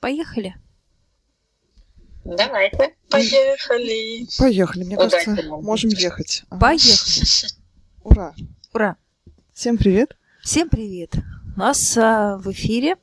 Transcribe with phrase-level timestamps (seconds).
[0.00, 0.56] Поехали.
[2.24, 2.94] Давайте.
[3.10, 4.26] Поехали.
[4.38, 6.44] Поехали, мне кажется, можем ехать.
[6.48, 7.52] Поехали.
[8.02, 8.34] Ура.
[8.72, 8.96] Ура.
[9.52, 10.16] Всем привет.
[10.42, 11.16] Всем привет.
[11.54, 12.96] У нас а, в эфире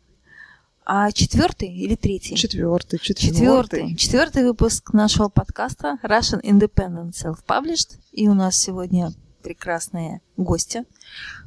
[0.86, 2.36] а, четвертый или третий?
[2.36, 3.96] Четвертый, четвертый.
[3.96, 8.00] Четвертый выпуск нашего подкаста Russian Independent Self-Published.
[8.12, 9.12] И у нас сегодня
[9.44, 10.84] прекрасные гости.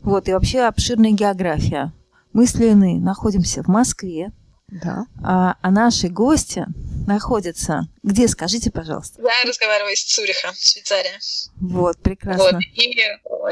[0.02, 1.92] Вот, и вообще обширная география.
[2.32, 4.30] Мы с Леной находимся в Москве,
[4.70, 5.06] да.
[5.22, 6.66] А, а наши гости
[7.06, 9.20] находятся где, скажите, пожалуйста?
[9.22, 11.18] Я разговариваю из Цюриха, Швейцария.
[11.60, 12.44] Вот, прекрасно.
[12.44, 12.62] Вот,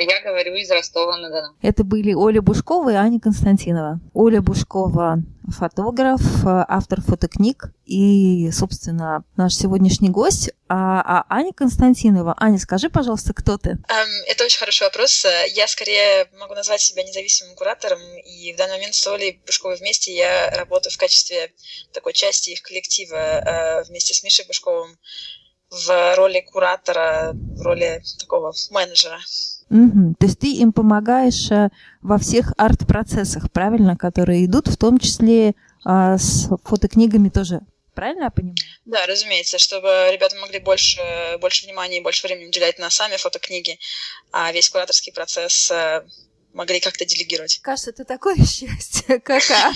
[0.00, 1.56] и я говорю из Ростова-на-Дону.
[1.62, 4.00] Это были Оля Бушкова и Аня Константинова.
[4.14, 10.50] Оля Бушкова фотограф, автор фотокниг и, собственно, наш сегодняшний гость.
[10.68, 12.34] А, а Аня Константинова.
[12.38, 13.78] Аня, скажи, пожалуйста, кто ты?
[14.26, 15.24] Это очень хороший вопрос.
[15.54, 20.14] Я скорее могу назвать себя независимым куратором, и в данный момент с Олей Бушковой вместе
[20.14, 21.52] я работаю в качестве
[21.92, 24.96] такой части их коллектива э, вместе с Мишей Бушковым
[25.70, 29.18] в роли куратора, в роли такого менеджера.
[29.70, 30.14] Угу.
[30.18, 31.68] То есть ты им помогаешь э,
[32.00, 37.60] во всех арт-процессах, правильно, которые идут, в том числе а, с фотокнигами тоже.
[37.94, 38.56] Правильно я понимаю?
[38.84, 41.02] Да, разумеется, чтобы ребята могли больше,
[41.40, 43.78] больше внимания и больше времени уделять на сами фотокниги,
[44.32, 46.04] а весь кураторский процесс э,
[46.52, 47.58] могли как-то делегировать.
[47.60, 49.72] Кажется, это такое счастье, как а,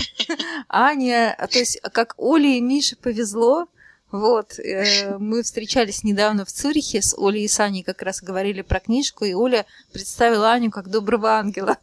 [0.69, 3.67] Аня, то есть как Оле и Мише повезло,
[4.13, 8.79] вот, э, мы встречались недавно в Цюрихе с Олей и Саней, как раз говорили про
[8.79, 11.79] книжку, и Оля представила Аню как доброго ангела.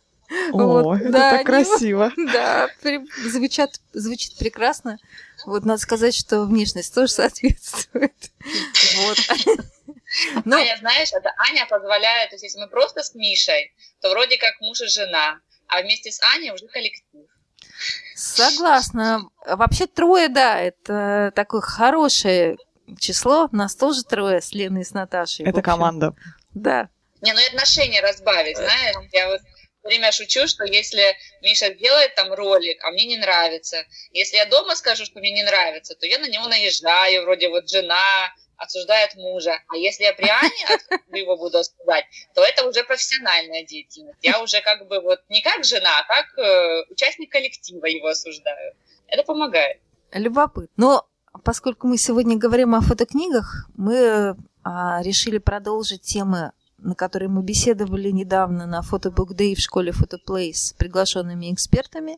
[0.53, 2.13] О, вот, это да, так красиво.
[2.33, 2.69] Да,
[3.25, 4.99] звучат, звучит прекрасно.
[5.45, 8.15] Вот, надо сказать, что внешность тоже соответствует.
[8.97, 9.19] Вот.
[10.45, 10.59] Но...
[10.59, 14.61] Аня, знаешь, это Аня позволяет, то есть если мы просто с Мишей, то вроде как
[14.61, 17.27] муж и жена, а вместе с Аней уже коллектив.
[18.15, 19.23] Согласна.
[19.47, 22.57] Вообще трое, да, это такое хорошее
[22.99, 23.49] число.
[23.53, 25.47] Нас тоже трое с Леной и с Наташей.
[25.47, 26.15] Это команда.
[26.55, 26.89] Да.
[27.21, 28.97] Не, ну и отношения разбавить, знаешь.
[29.13, 29.41] Я вот
[29.83, 34.75] время шучу, что если Миша делает там ролик, а мне не нравится, если я дома
[34.77, 39.55] скажу, что мне не нравится, то я на него наезжаю, вроде вот жена, осуждает мужа.
[39.69, 42.05] А если я при Ане его буду осуждать,
[42.35, 44.19] то это уже профессиональная деятельность.
[44.23, 48.75] Я уже как бы вот не как жена, а как э, участник коллектива его осуждаю.
[49.07, 49.81] Это помогает.
[50.13, 50.69] Любопытно.
[50.77, 51.09] Но
[51.43, 58.11] поскольку мы сегодня говорим о фотокнигах, мы а, решили продолжить темы на которые мы беседовали
[58.11, 62.17] недавно на Photobook Day в школе Photoplay с приглашенными экспертами.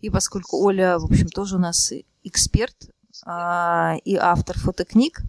[0.00, 2.76] И поскольку Оля, в общем, тоже у нас эксперт
[3.24, 5.20] и автор фотокниг,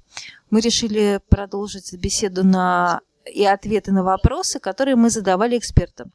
[0.50, 6.12] мы решили продолжить беседу на и ответы на вопросы, которые мы задавали экспертам.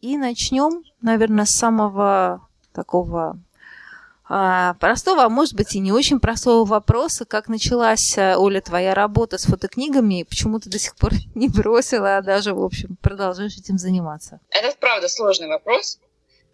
[0.00, 3.38] И начнем, наверное, с самого такого
[4.28, 7.24] а, простого, а может быть и не очень простого вопроса.
[7.24, 11.48] Как началась, а, Оля, твоя работа с фотокнигами, и почему ты до сих пор не
[11.48, 14.40] бросила, а даже, в общем, продолжаешь этим заниматься?
[14.50, 15.98] Это, правда, сложный вопрос.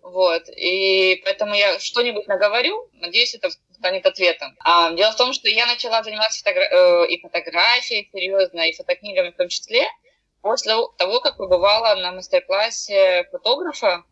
[0.02, 0.42] Вот.
[0.56, 4.56] И поэтому я что-нибудь наговорю, надеюсь, это станет ответом.
[4.60, 9.30] А, дело в том, что я начала заниматься фотогра- э, и фотографией серьезно, и фотокнигами
[9.30, 9.86] в том числе,
[10.42, 14.04] после того, как побывала на мастер-классе фотографа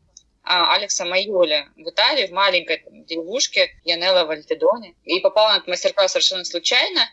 [0.42, 4.94] а, Алекса Майоли в Италии, в маленькой там, деревушке Янелла Вальтедоне.
[5.04, 7.08] И попала на этот мастер-класс совершенно случайно.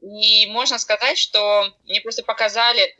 [0.00, 2.96] И можно сказать, что мне просто показали,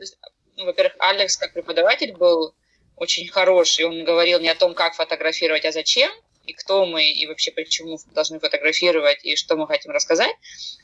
[0.57, 2.53] ну, во-первых, Алекс как преподаватель был
[2.95, 3.85] очень хороший.
[3.85, 6.11] Он говорил не о том, как фотографировать, а зачем,
[6.45, 10.35] и кто мы, и вообще почему должны фотографировать, и что мы хотим рассказать.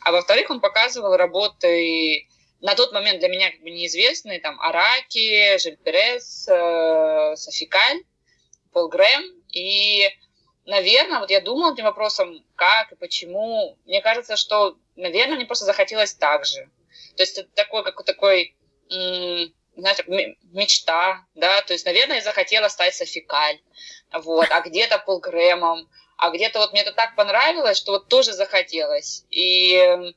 [0.01, 2.27] А во-вторых, он показывал работы
[2.61, 8.03] на тот момент для меня как бы неизвестные, там, Араки, Жиль Перес, э, Софикаль,
[8.73, 9.23] Пол Грэм.
[9.51, 10.09] И,
[10.65, 13.77] наверное, вот я думала этим вопросом, как и почему.
[13.85, 16.69] Мне кажется, что, наверное, мне просто захотелось так же.
[17.15, 18.55] То есть это такой, как такой
[19.79, 20.03] знаете,
[20.51, 23.59] мечта, да, то есть, наверное, я захотела стать Софикаль,
[24.13, 29.25] вот, а где-то Полгрэмом, а где-то вот мне это так понравилось, что вот тоже захотелось,
[29.29, 30.13] и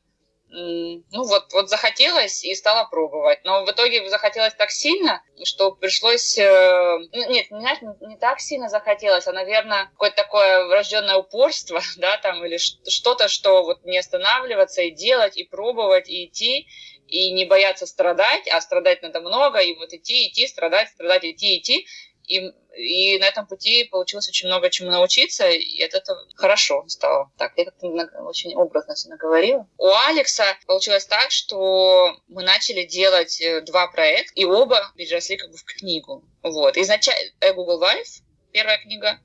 [0.53, 3.39] ну вот, вот захотелось и стала пробовать.
[3.45, 6.37] Но в итоге захотелось так сильно, что пришлось...
[6.37, 11.81] Э, ну, нет, знаешь, не, не так сильно захотелось, а, наверное, какое-то такое врожденное упорство,
[11.97, 16.69] да, там, или что-то, что вот не останавливаться и делать, и пробовать, и идти
[17.13, 21.59] и не бояться страдать, а страдать надо много, и вот идти, идти, страдать, страдать, идти,
[21.59, 21.87] идти.
[22.27, 22.39] И,
[22.75, 27.31] и на этом пути получилось очень много чему научиться, и от этого хорошо стало.
[27.37, 27.89] Так, я как-то
[28.23, 29.69] очень образно все наговорила.
[29.77, 35.51] У Алекса получилось так, что мы начали делать э, два проекта, и оба переросли как
[35.51, 36.25] бы в книгу.
[36.43, 36.79] Вот.
[36.79, 38.23] Изначально Google Life,
[38.53, 39.21] первая книга,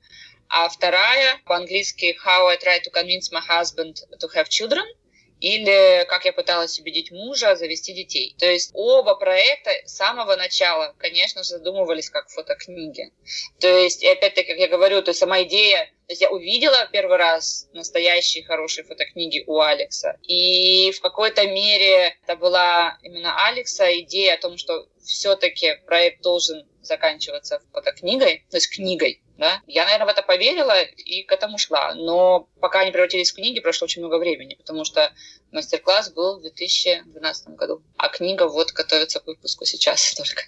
[0.50, 4.84] а вторая по-английски How I Try to Convince My Husband to Have Children–
[5.40, 8.34] или как я пыталась убедить мужа завести детей.
[8.38, 13.12] То есть оба проекта с самого начала, конечно же, задумывались как фотокниги.
[13.60, 16.88] То есть, и опять-таки, как я говорю, то есть сама идея, то есть я увидела
[16.90, 20.16] первый раз настоящие хорошие фотокниги у Алекса.
[20.22, 26.66] И в какой-то мере это была именно Алекса идея о том, что все-таки проект должен
[26.80, 31.94] заканчиваться фотокнигой, то есть книгой, да, я, наверное, в это поверила и к этому шла.
[31.94, 35.12] Но пока они превратились в книги, прошло очень много времени, потому что
[35.52, 40.42] мастер-класс был в 2012 году, а книга вот готовится к выпуску сейчас только.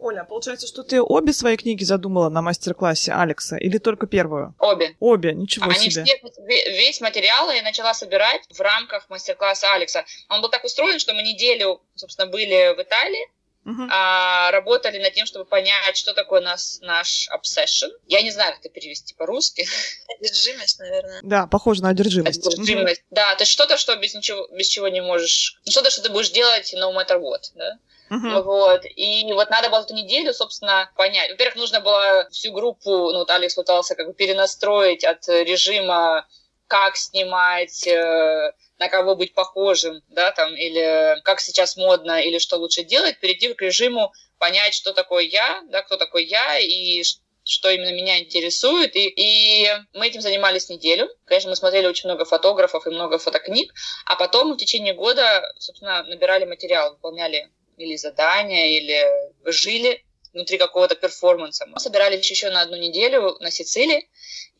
[0.00, 4.54] Оля, получается, что ты обе свои книги задумала на мастер-классе Алекса или только первую?
[4.58, 4.96] Обе.
[5.00, 6.04] Обе, ничего Они себе.
[6.04, 10.04] Все, весь материал я начала собирать в рамках мастер-класса Алекса.
[10.28, 13.28] Он был так устроен, что мы неделю, собственно, были в Италии,
[13.66, 13.88] uh-huh.
[13.90, 17.90] а, работали над тем, чтобы понять, что такое нас, наш obsession.
[18.06, 19.66] Я не знаю, как это перевести по-русски.
[20.18, 21.20] Одержимость, наверное.
[21.22, 22.46] Да, похоже на одержимость.
[22.46, 23.14] Одержимость, uh-huh.
[23.14, 23.34] да.
[23.34, 25.60] То есть что-то, что без ничего, без чего не можешь...
[25.68, 27.78] Что-то, что ты будешь делать no matter what, да?
[28.10, 28.42] Uh-huh.
[28.42, 28.82] Вот.
[28.96, 31.30] И вот надо было эту неделю, собственно, понять.
[31.30, 36.26] Во-первых, нужно было всю группу, ну, вот Алекс пытался как бы перенастроить от режима
[36.68, 42.56] как снимать, э, на кого быть похожим, да, там, или как сейчас модно, или что
[42.56, 47.02] лучше делать, перейти к режиму понять, что такое я, да, кто такой я, и
[47.44, 48.94] что именно меня интересует.
[48.94, 51.08] И, и мы этим занимались неделю.
[51.24, 53.72] Конечно, мы смотрели очень много фотографов и много фотокниг,
[54.04, 59.02] а потом в течение года, собственно, набирали материал, выполняли или задания, или
[59.46, 60.04] жили
[60.34, 61.66] внутри какого-то перформанса.
[61.66, 64.08] Мы собирались еще на одну неделю на Сицилии,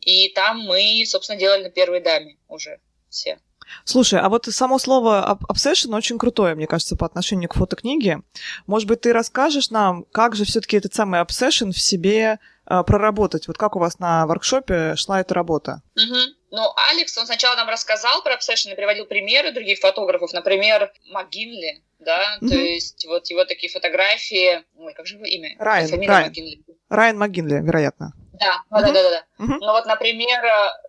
[0.01, 2.79] и там мы, собственно, делали на первой даме уже
[3.09, 3.39] все.
[3.83, 8.21] Слушай, а вот само слово obsession очень крутое, мне кажется, по отношению к фотокниге.
[8.67, 13.47] Может быть, ты расскажешь нам, как же все-таки этот самый obsession в себе э, проработать?
[13.47, 15.81] Вот как у вас на воркшопе шла эта работа?
[15.95, 16.17] Угу.
[16.51, 21.83] Ну, Алекс, он сначала нам рассказал про obsession и приводил примеры других фотографов, например, МакГинли,
[21.99, 22.49] да, угу.
[22.49, 25.55] то есть вот его такие фотографии, ой, как же его имя?
[25.59, 26.23] Райан, Райан.
[26.23, 26.63] МакГинли.
[26.89, 28.13] Райан МакГинли, вероятно.
[28.39, 29.25] Да, да, да, да, да.
[29.37, 30.41] Ну вот, например,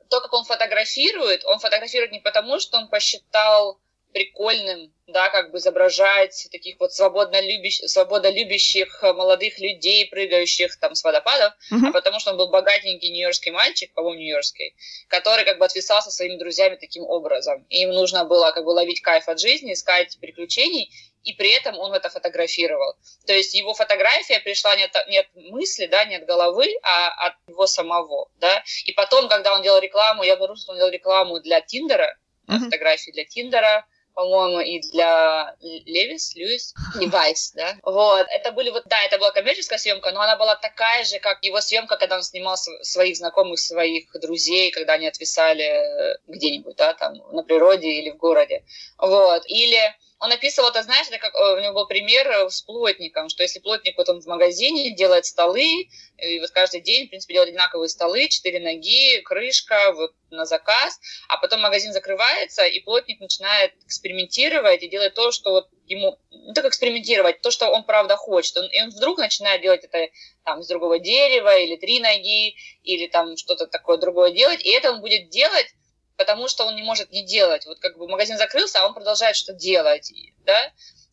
[0.08, 3.80] то, как он фотографирует, он фотографирует не потому, что он посчитал
[4.12, 11.04] прикольным, да, как бы изображать таких вот свободно любящих, свободолюбящих молодых людей, прыгающих там с
[11.04, 11.88] водопадов, uh-huh.
[11.88, 14.74] а потому что он был богатенький нью-йоркский мальчик, по-моему, нью-йоркский,
[15.08, 17.66] который как бы отвисал со своими друзьями таким образом.
[17.68, 20.90] И им нужно было как бы ловить кайф от жизни, искать приключений,
[21.24, 22.94] и при этом он это фотографировал.
[23.26, 27.08] То есть его фотография пришла не от, не от мысли, да, не от головы, а
[27.26, 28.62] от него самого, да.
[28.84, 32.16] И потом, когда он делал рекламу, я обнаружила, что он делал рекламу для Тиндера,
[32.48, 32.58] mm-hmm.
[32.58, 37.76] фотографии для Тиндера, по-моему, и для Левис, Льюис, Левайс, да.
[37.82, 41.42] Вот, это были вот, да, это была коммерческая съемка, но она была такая же, как
[41.42, 47.14] его съемка, когда он снимал своих знакомых, своих друзей, когда они отвисали где-нибудь, да, там,
[47.32, 48.64] на природе или в городе.
[48.98, 49.80] Вот, или
[50.20, 53.42] он описывал это, знаешь, это как э, у него был пример э, с плотником, что
[53.42, 55.88] если плотник вот он в магазине делает столы,
[56.18, 61.00] и вот каждый день, в принципе, делает одинаковые столы, четыре ноги, крышка, вот на заказ,
[61.28, 66.52] а потом магазин закрывается, и плотник начинает экспериментировать и делать то, что вот ему, ну,
[66.52, 68.58] так экспериментировать, то, что он правда хочет.
[68.58, 70.08] Он, и он вдруг начинает делать это
[70.44, 74.92] там из другого дерева, или три ноги, или там что-то такое другое делать, и это
[74.92, 75.74] он будет делать
[76.20, 77.64] потому что он не может не делать.
[77.64, 80.12] Вот как бы магазин закрылся, а он продолжает что делать,
[80.44, 80.70] да.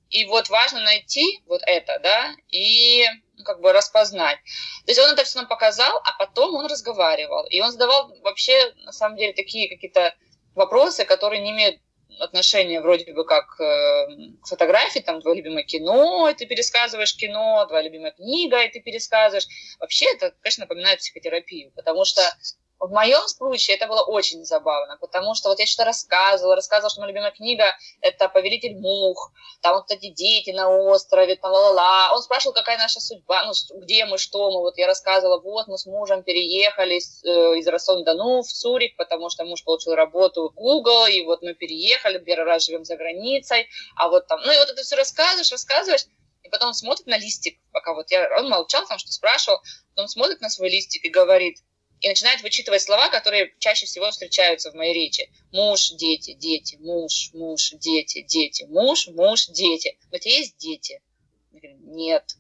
[0.10, 3.06] И вот важно найти вот это, да, и
[3.38, 4.38] ну, как бы распознать.
[4.86, 7.46] То есть он это все нам показал, а потом он разговаривал.
[7.48, 10.14] И он задавал вообще, на самом деле, такие какие-то
[10.56, 11.80] вопросы, которые не имеют
[12.20, 14.08] отношения вроде бы как э,
[14.44, 19.48] фотографии, там, твое любимое кино, и ты пересказываешь кино, твоя любимая книга, и ты пересказываешь.
[19.80, 22.22] Вообще это, конечно, напоминает психотерапию, потому что
[22.80, 27.02] в моем случае это было очень забавно, потому что вот я что-то рассказывала, рассказывала, что
[27.02, 29.32] моя любимая книга– это «Повелитель мух»,
[29.62, 32.14] там вот эти дети на острове, там ла-ла-ла.
[32.14, 34.60] Он спрашивал, какая наша судьба, ну, где мы, что мы.
[34.60, 39.46] Вот я рассказывала, вот мы с мужем переехали э, из Ростова-на-Дону в Цюрих, потому что
[39.46, 44.10] муж получил работу в Google, и вот мы переехали, первый раз живем за границей, а
[44.10, 46.06] вот там, ну и вот это все рассказываешь, рассказываешь,
[46.44, 49.60] и потом он смотрит на листик, пока вот я, он молчал там, что спрашивал,
[49.96, 51.58] потом смотрит на свой листик и говорит–
[52.08, 55.30] и начинает вычитывать слова, которые чаще всего встречаются в моей речи.
[55.52, 59.98] Муж, дети, дети, муж, муж, дети, дети, муж, муж, дети.
[60.14, 61.02] У тебя есть дети?
[61.52, 62.38] Я говорю, нет.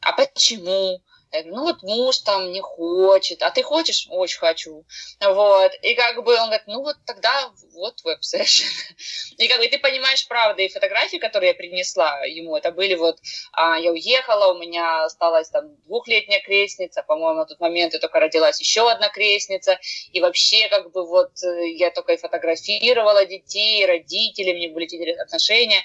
[0.00, 1.00] А почему?
[1.32, 4.06] Я говорю, ну вот муж там не хочет, а ты хочешь?
[4.10, 4.84] Очень хочу.
[5.20, 5.72] Вот.
[5.82, 8.70] И как бы он говорит, ну вот тогда вот твой обсессион.
[9.38, 13.18] И как бы ты понимаешь, правда, и фотографии, которые я принесла ему, это были вот,
[13.52, 18.18] а, я уехала, у меня осталась там двухлетняя крестница, по-моему, на тот момент и только
[18.18, 19.78] родилась еще одна крестница,
[20.10, 25.82] и вообще как бы вот э, я только и фотографировала детей, родителей, мне были отношения,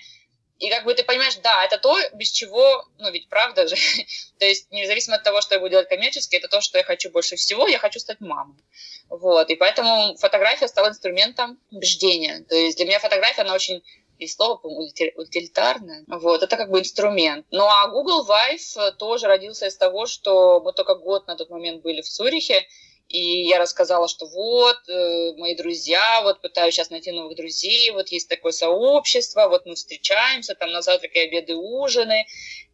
[0.61, 3.75] и как бы ты понимаешь, да, это то, без чего, ну ведь правда же,
[4.39, 7.09] то есть независимо от того, что я буду делать коммерчески, это то, что я хочу
[7.09, 8.57] больше всего, я хочу стать мамой.
[9.09, 12.45] Вот, и поэтому фотография стала инструментом убеждения.
[12.47, 13.83] То есть для меня фотография, она очень
[14.19, 16.03] и слово, по-моему, утилитарное.
[16.05, 17.47] Вот, это как бы инструмент.
[17.49, 21.81] Ну а Google Vive тоже родился из того, что мы только год на тот момент
[21.81, 22.67] были в Цюрихе,
[23.11, 28.07] и я рассказала, что вот, э, мои друзья, вот пытаюсь сейчас найти новых друзей, вот
[28.09, 32.25] есть такое сообщество, вот мы встречаемся, там на завтраки, обеды, ужины,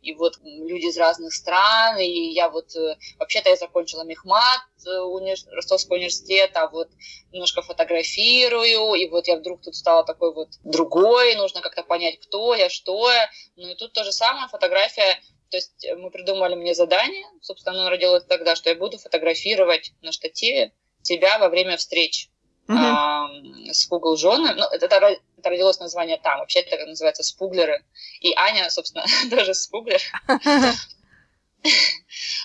[0.01, 4.99] и вот люди из разных стран, и я вот, э, вообще-то я закончила Мехмат, э,
[4.99, 5.37] универ...
[5.51, 6.89] Ростовский университет, а вот
[7.33, 12.53] немножко фотографирую, и вот я вдруг тут стала такой вот другой, нужно как-то понять, кто
[12.53, 16.55] я, что я, ну и тут то же самое, фотография то есть э, мы придумали
[16.55, 21.77] мне задание, собственно, оно родилось тогда, что я буду фотографировать на штативе тебя во время
[21.77, 22.29] встреч
[22.67, 22.75] mm-hmm.
[22.75, 23.29] а,
[23.71, 24.53] с Google жены.
[24.55, 26.39] Ну, это, это родилось название там.
[26.39, 27.83] Вообще это называется спуглеры.
[28.19, 30.01] И Аня, собственно, тоже спуглер.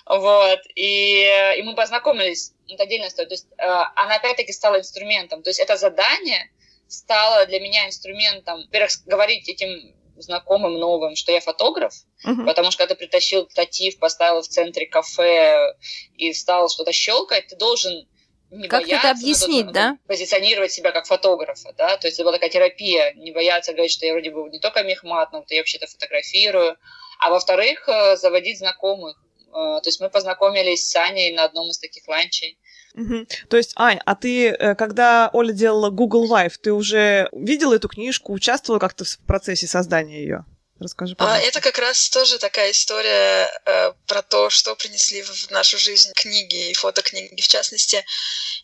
[0.05, 0.59] Вот.
[0.75, 1.23] И,
[1.57, 2.55] и мы познакомились.
[2.69, 3.29] Это отдельная история.
[3.29, 5.43] То есть э, она опять-таки стала инструментом.
[5.43, 6.51] То есть это задание
[6.89, 11.95] стало для меня инструментом, во-первых, говорить этим знакомым новым, что я фотограф,
[12.27, 12.45] uh-huh.
[12.45, 15.75] потому что когда ты притащил штатив, поставил в центре кафе
[16.17, 18.07] и стал что-то щелкать, ты должен
[18.51, 19.99] не как бояться, это объяснить, но, да?
[20.07, 24.05] позиционировать себя как фотографа, да, то есть это была такая терапия, не бояться говорить, что
[24.05, 26.77] я вроде бы не только мехмат, но я вообще-то фотографирую,
[27.19, 29.17] а во-вторых, э, заводить знакомых,
[29.49, 32.59] э, то есть мы познакомились с Аней на одном из таких ланчей,
[32.95, 33.27] Угу.
[33.49, 37.89] То есть, Ань, а ты, э, когда Оля делала Google Live, ты уже видела эту
[37.89, 40.45] книжку, участвовала как-то в процессе создания ее?
[40.83, 41.45] Расскажи, а, пожалуйста.
[41.45, 46.13] А, это как раз тоже такая история э, про то, что принесли в нашу жизнь
[46.15, 47.41] книги и фотокниги.
[47.41, 48.05] В частности,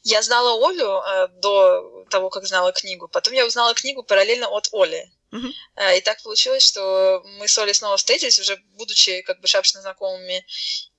[0.02, 3.08] я знала Олю э, до того, как знала книгу.
[3.08, 5.10] Потом я узнала книгу параллельно от Оли.
[5.30, 5.50] Uh-huh.
[5.76, 9.80] Э, и так получилось, что мы с Олей снова встретились, уже будучи как бы шапочно
[9.80, 10.44] знакомыми.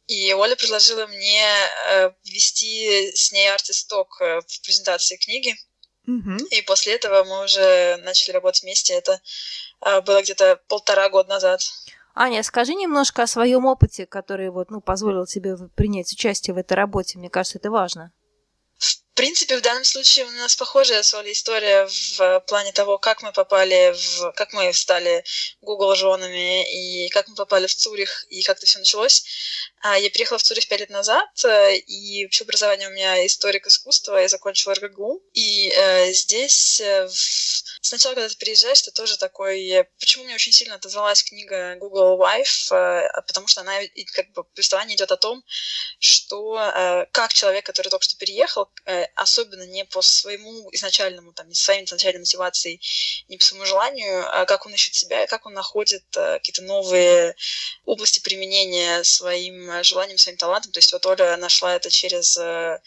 [0.09, 1.45] И Оля предложила мне
[1.87, 5.53] э, вести с ней артисток э, в презентации книги.
[6.07, 6.47] Mm-hmm.
[6.49, 8.95] И после этого мы уже начали работать вместе.
[8.95, 9.21] Это
[9.85, 11.61] э, было где-то полтора года назад.
[12.15, 16.73] Аня, скажи немножко о своем опыте, который вот, ну, позволил тебе принять участие в этой
[16.73, 17.19] работе.
[17.19, 18.11] Мне кажется, это важно.
[18.79, 23.21] В принципе, в данном случае у нас похожая с Олей история в плане того, как
[23.21, 24.31] мы попали в...
[24.31, 25.25] как мы стали
[25.59, 29.25] Google женами и как мы попали в Цюрих и как это все началось.
[29.81, 33.67] А, я приехала в Цюрих пять лет назад, э, и вообще образование у меня историк
[33.67, 35.21] искусства, я закончила РГГУ.
[35.33, 37.13] И э, здесь э, в...
[37.81, 39.85] сначала, когда ты приезжаешь, ты тоже такой...
[39.99, 42.73] Почему мне очень сильно отозвалась книга Google Wife?
[42.73, 43.73] Э, потому что она,
[44.13, 45.43] как бы, повествование идет о том,
[45.99, 51.47] что э, как человек, который только что переехал, э, особенно не по своему изначальному, там,
[51.47, 52.79] не своей изначальной мотивации,
[53.27, 57.35] не по своему желанию, а как он ищет себя, как он находит э, какие-то новые
[57.85, 60.71] области применения своим желанием, своим талантом.
[60.71, 62.79] То есть вот Оля нашла это через э,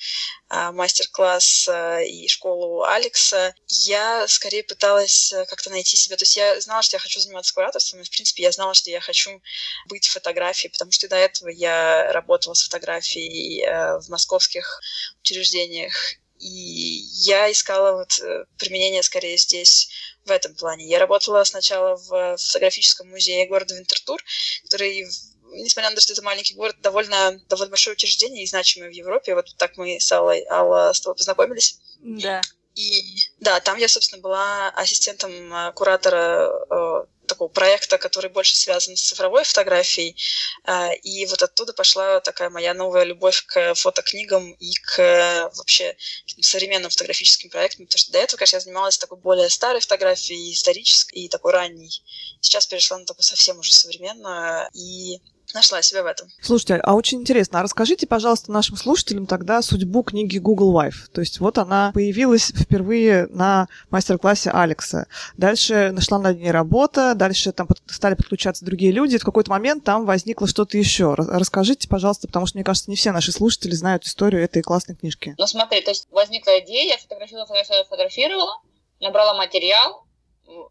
[0.49, 3.55] а, мастер-класс э, и школу Алекса.
[3.69, 6.17] Я скорее пыталась как-то найти себя.
[6.17, 8.91] То есть я знала, что я хочу заниматься кураторством, и, в принципе, я знала, что
[8.91, 9.41] я хочу
[9.88, 13.64] быть в фотографии, потому что до этого я работала с фотографией
[14.00, 14.81] в московских
[15.23, 15.95] учреждениях.
[16.42, 18.20] И я искала вот
[18.58, 19.88] применение скорее здесь
[20.25, 20.87] в этом плане.
[20.87, 24.20] Я работала сначала в фотографическом музее города Винтертур,
[24.64, 25.06] который
[25.54, 29.34] несмотря на то, что это маленький город, довольно, довольно большое учреждение и значимое в Европе.
[29.34, 31.78] Вот так мы с Аллой, Алла, с тобой познакомились.
[32.00, 32.40] Да.
[32.75, 38.97] И да, там я, собственно, была ассистентом э, куратора э, такого проекта, который больше связан
[38.97, 40.17] с цифровой фотографией.
[40.64, 45.97] Э, и вот оттуда пошла такая моя новая любовь к фотокнигам и к э, вообще
[46.41, 51.21] современным фотографическим проектам, потому что до этого, конечно, я занималась такой более старой фотографией, исторической
[51.21, 52.02] и такой ранней.
[52.41, 54.69] Сейчас перешла на такую совсем уже современную.
[54.75, 55.21] И
[55.54, 56.28] нашла себя в этом.
[56.40, 61.09] Слушайте, а очень интересно, а расскажите, пожалуйста, нашим слушателям тогда судьбу книги Google Wife.
[61.12, 65.06] То есть вот она появилась впервые на мастер-классе Алекса.
[65.37, 69.85] Дальше нашла над ней работа, дальше там стали подключаться другие люди, и в какой-то момент
[69.85, 71.14] там возникло что-то еще.
[71.14, 75.35] Расскажите, пожалуйста, потому что, мне кажется, не все наши слушатели знают историю этой классной книжки.
[75.38, 78.62] Ну смотри, то есть возникла идея, я фотографировала, фотографировала, фотографировала,
[79.00, 80.04] набрала материал,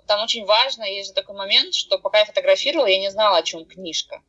[0.08, 3.44] там очень важно, есть же такой момент, что пока я фотографировала, я не знала, о
[3.44, 4.22] чем книжка.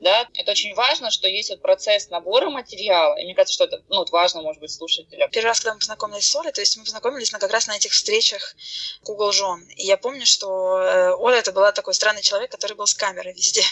[0.00, 3.82] Да, это очень важно, что есть вот процесс набора материала, и мне кажется, что это,
[3.88, 5.30] ну, важно, может быть, слушателям.
[5.30, 7.76] Первый раз, когда мы познакомились с Олей, то есть мы познакомились на, как раз на
[7.76, 8.54] этих встречах
[9.02, 12.86] Google Жен, и я помню, что э, Оля это была такой странный человек, который был
[12.86, 13.62] с камерой везде.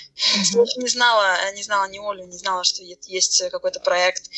[0.52, 4.30] Я не знала, не знала ни Олю, не знала, что есть какой-то проект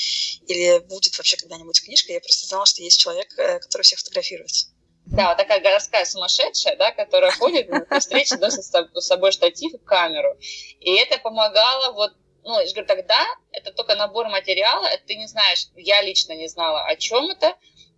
[0.47, 4.69] или будет вообще когда-нибудь книжка, я просто знала, что есть человек, э, который всех фотографируется.
[5.07, 9.79] Да, вот такая городская сумасшедшая, да, которая ходит на встречи, носит с собой штатив и
[9.79, 10.37] камеру.
[10.81, 15.27] И это помогало вот ну, я же говорю, тогда это только набор материала, ты не
[15.27, 17.55] знаешь, я лично не знала, о чем это,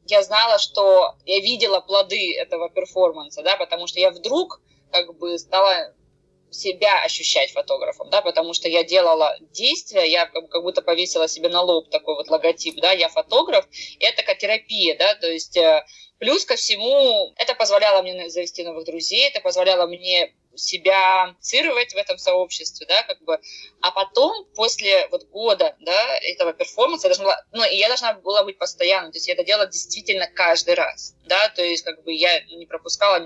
[0.07, 5.39] я знала, что я видела плоды этого перформанса, да, потому что я вдруг как бы
[5.39, 5.95] стала
[6.51, 11.63] себя ощущать фотографом, да, потому что я делала действия, я как будто повесила себе на
[11.63, 13.67] лоб такой вот логотип, да, я фотограф,
[14.01, 15.85] это как терапия, да, то есть э,
[16.23, 21.97] плюс ко всему это позволяло мне завести новых друзей, это позволяло мне себя цировать в
[21.97, 23.41] этом сообществе, да, как бы,
[23.81, 28.13] а потом, после вот года, да, этого перформанса, я должна была, ну, и я должна
[28.13, 32.05] была быть постоянно, то есть я это делала действительно каждый раз, да, то есть, как
[32.05, 33.19] бы, я не пропускала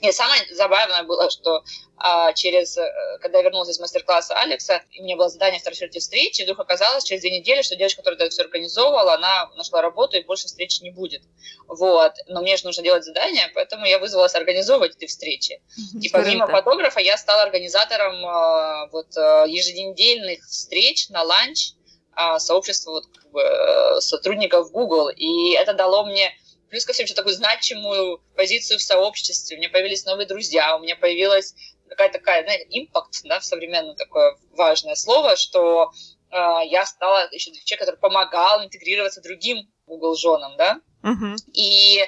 [0.00, 1.62] нет, самое забавное было, что
[1.96, 5.76] а, через, э, когда я вернулась из мастер-класса Алекса, и у меня было задание второй
[5.90, 9.82] встречи, и вдруг оказалось через две недели, что девочка, которая это все организовывала, она нашла
[9.82, 11.22] работу и больше встречи не будет.
[11.68, 12.12] Вот.
[12.26, 15.60] Но мне же нужно делать задание, поэтому я вызвалась организовывать эти встречи.
[16.00, 21.72] И помимо фотографа я стала организатором а, вот, а, еженедельных встреч на ланч
[22.12, 25.08] а, сообщества вот, как бы, э, сотрудников Google.
[25.10, 26.32] И это дало мне
[26.70, 29.56] плюс ко всему еще такую значимую позицию в сообществе.
[29.56, 31.54] У меня появились новые друзья, у меня появилась
[31.88, 35.90] какая-то такая, знаете, импакт, да, в современном такое важное слово, что
[36.30, 36.36] э,
[36.66, 40.80] я стала еще человек, который помогал интегрироваться другим Google женам, да.
[41.02, 41.36] Uh-huh.
[41.52, 42.04] И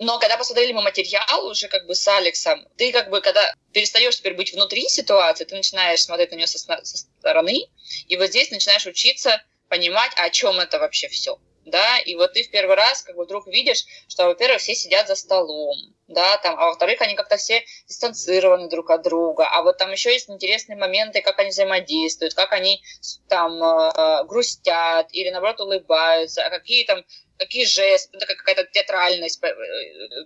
[0.00, 4.16] но когда посмотрели мы материал уже как бы с Алексом, ты как бы, когда перестаешь
[4.16, 7.68] теперь быть внутри ситуации, ты начинаешь смотреть на нее со, со стороны,
[8.08, 12.42] и вот здесь начинаешь учиться понимать, о чем это вообще все да, и вот ты
[12.42, 15.76] в первый раз как бы вдруг видишь, что, во-первых, все сидят за столом,
[16.08, 20.12] да, там, а во-вторых, они как-то все дистанцированы друг от друга, а вот там еще
[20.12, 22.82] есть интересные моменты, как они взаимодействуют, как они
[23.28, 27.04] там э, грустят или, наоборот, улыбаются, а какие там
[27.36, 29.54] какие жесты, какая-то театральность э,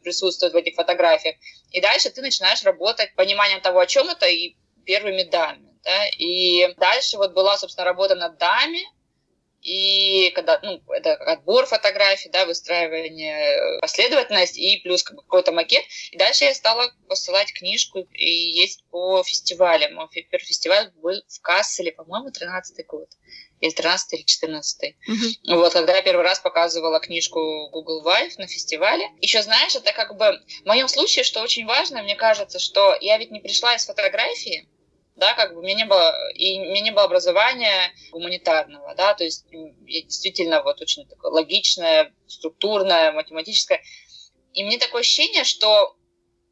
[0.03, 1.37] присутствует в этих фотографиях.
[1.71, 5.69] И дальше ты начинаешь работать пониманием того, о чем это, и первыми дами.
[5.85, 6.07] Да?
[6.19, 8.81] И дальше вот была, собственно, работа над дами,
[9.63, 15.85] и когда, ну, это отбор фотографий, да, выстраивание, последовательность и плюс как бы, какой-то макет.
[16.13, 19.95] И дальше я стала посылать книжку и есть по фестивалям.
[19.95, 23.09] Мой первый фестиваль был в Касселе, по-моему, 13 год.
[23.61, 25.57] Или 13 или 14 mm-hmm.
[25.57, 29.11] Вот, когда я первый раз показывала книжку Google Vive на фестивале.
[29.21, 33.19] Еще знаешь, это как бы в моем случае, что очень важно, мне кажется, что я
[33.19, 34.69] ведь не пришла из фотографии,
[35.19, 39.15] да, как бы у меня не было, и у меня не было образования гуманитарного, да,
[39.15, 43.83] то есть я действительно вот очень такое логичное, структурное, математическое.
[44.55, 45.97] И мне такое ощущение, что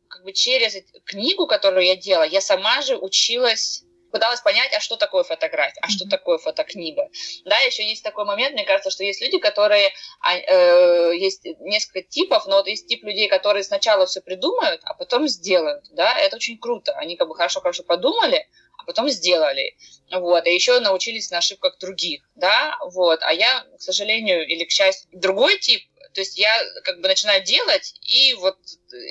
[0.09, 3.85] как бы через книгу, которую я делала, я сама же училась
[4.17, 7.11] пыталась понять, а что такое фотография, а что такое фотокнига.
[7.45, 12.01] Да, еще есть такой момент, мне кажется, что есть люди, которые, а, э, есть несколько
[12.01, 16.37] типов, но вот есть тип людей, которые сначала все придумают, а потом сделают, да, это
[16.37, 16.93] очень круто.
[16.93, 18.49] Они как бы хорошо-хорошо подумали,
[18.79, 19.77] а потом сделали.
[20.11, 23.21] Вот, и еще научились на ошибках других, да, вот.
[23.23, 25.83] А я, к сожалению, или к счастью, другой тип,
[26.17, 26.51] то есть я
[26.83, 28.57] как бы начинаю делать и вот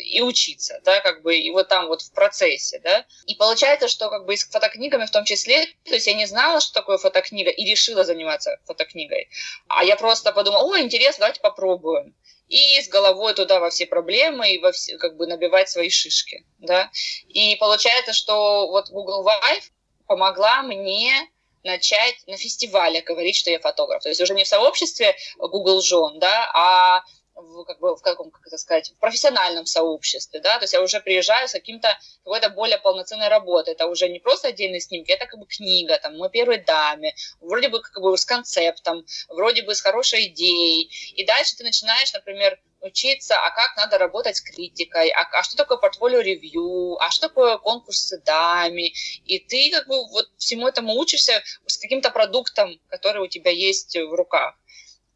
[0.06, 3.06] и учиться, да, как бы, и вот там вот в процессе, да.
[3.28, 6.26] И получается, что как бы и с фотокнигами в том числе, то есть я не
[6.26, 9.30] знала, что такое фотокнига, и решила заниматься фотокнигой.
[9.68, 12.16] А я просто подумала, о, интересно, давайте попробуем.
[12.48, 16.44] И с головой туда во все проблемы, и во все, как бы набивать свои шишки,
[16.58, 16.90] да.
[17.28, 19.66] И получается, что вот Google Vive
[20.08, 21.14] помогла мне
[21.66, 24.04] начать на фестивале говорить, что я фотограф.
[24.04, 27.04] То есть уже не в сообществе Google Жен, да, а
[27.36, 30.82] в, как бы, в каком, как это сказать, в профессиональном сообществе, да, то есть я
[30.82, 35.26] уже приезжаю с каким-то, какой-то более полноценной работой, это уже не просто отдельные снимки, это
[35.26, 39.76] как бы книга, там, «Мой первой даме», вроде бы как бы с концептом, вроде бы
[39.76, 45.10] с хорошей идеей, и дальше ты начинаешь, например, учиться, а как надо работать с критикой,
[45.10, 48.94] а, а что такое портфолио ревью, а что такое конкурс с дами.
[49.26, 53.98] И ты как бы вот всему этому учишься с каким-то продуктом, который у тебя есть
[53.98, 54.56] в руках.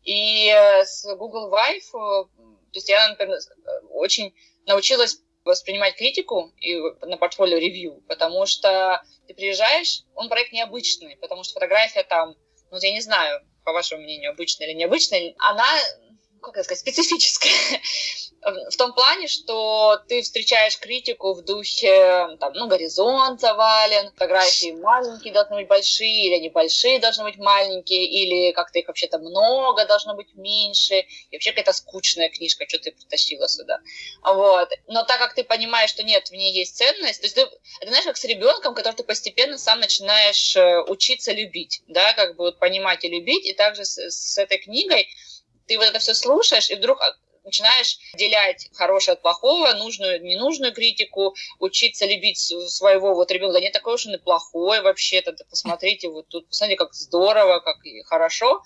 [0.03, 2.25] И э, с Google Vive, э,
[2.71, 3.37] то есть я, например,
[3.91, 4.33] очень
[4.65, 11.43] научилась воспринимать критику и на портфолио ревью, потому что ты приезжаешь, он проект необычный, потому
[11.43, 12.35] что фотография там,
[12.71, 15.67] ну, я не знаю, по вашему мнению, обычная или необычная, она
[16.41, 17.51] как это сказать, специфическое.
[18.41, 25.33] в том плане, что ты встречаешь критику в духе, там, ну, горизонт завален, фотографии маленькие
[25.33, 30.15] должны быть большие, или они большие должны быть маленькие, или как-то их вообще-то много должно
[30.15, 33.79] быть меньше, и вообще какая-то скучная книжка, что ты притащила сюда.
[34.23, 34.69] Вот.
[34.87, 37.89] Но так как ты понимаешь, что нет, в ней есть ценность, то есть ты, это
[37.89, 42.45] знаешь, как с ребенком, который ты постепенно сам начинаешь э, учиться любить, да, как бы
[42.45, 45.09] вот понимать и любить, и также с, с этой книгой
[45.69, 50.73] ты вот это все слушаешь, и вдруг а, начинаешь делять хорошее от плохого, нужную, ненужную
[50.73, 53.53] критику, учиться любить своего вот ребенка.
[53.53, 55.35] Да не такой уж он и плохой вообще-то.
[55.49, 58.61] Посмотрите, вот тут, посмотрите, как здорово, как хорошо.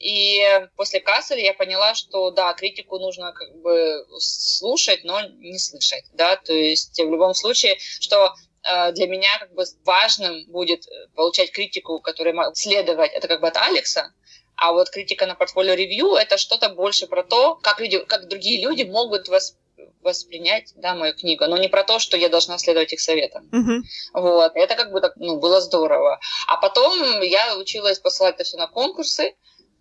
[0.00, 0.42] И
[0.76, 6.36] после Касселя я поняла, что да, критику нужно как бы слушать, но не слышать, да,
[6.36, 12.00] то есть в любом случае, что э, для меня как бы важным будет получать критику,
[12.00, 14.14] которой следовать, это как бы от Алекса,
[14.60, 18.60] а вот критика на портфолио ревью это что-то больше про то, как люди, как другие
[18.60, 19.56] люди могут вас
[20.02, 23.48] воспринять, да, мою книгу, но не про то, что я должна следовать их советам.
[23.52, 23.80] Uh-huh.
[24.14, 26.20] Вот, это как бы так, ну, было здорово.
[26.46, 29.34] А потом я училась посылать это все на конкурсы,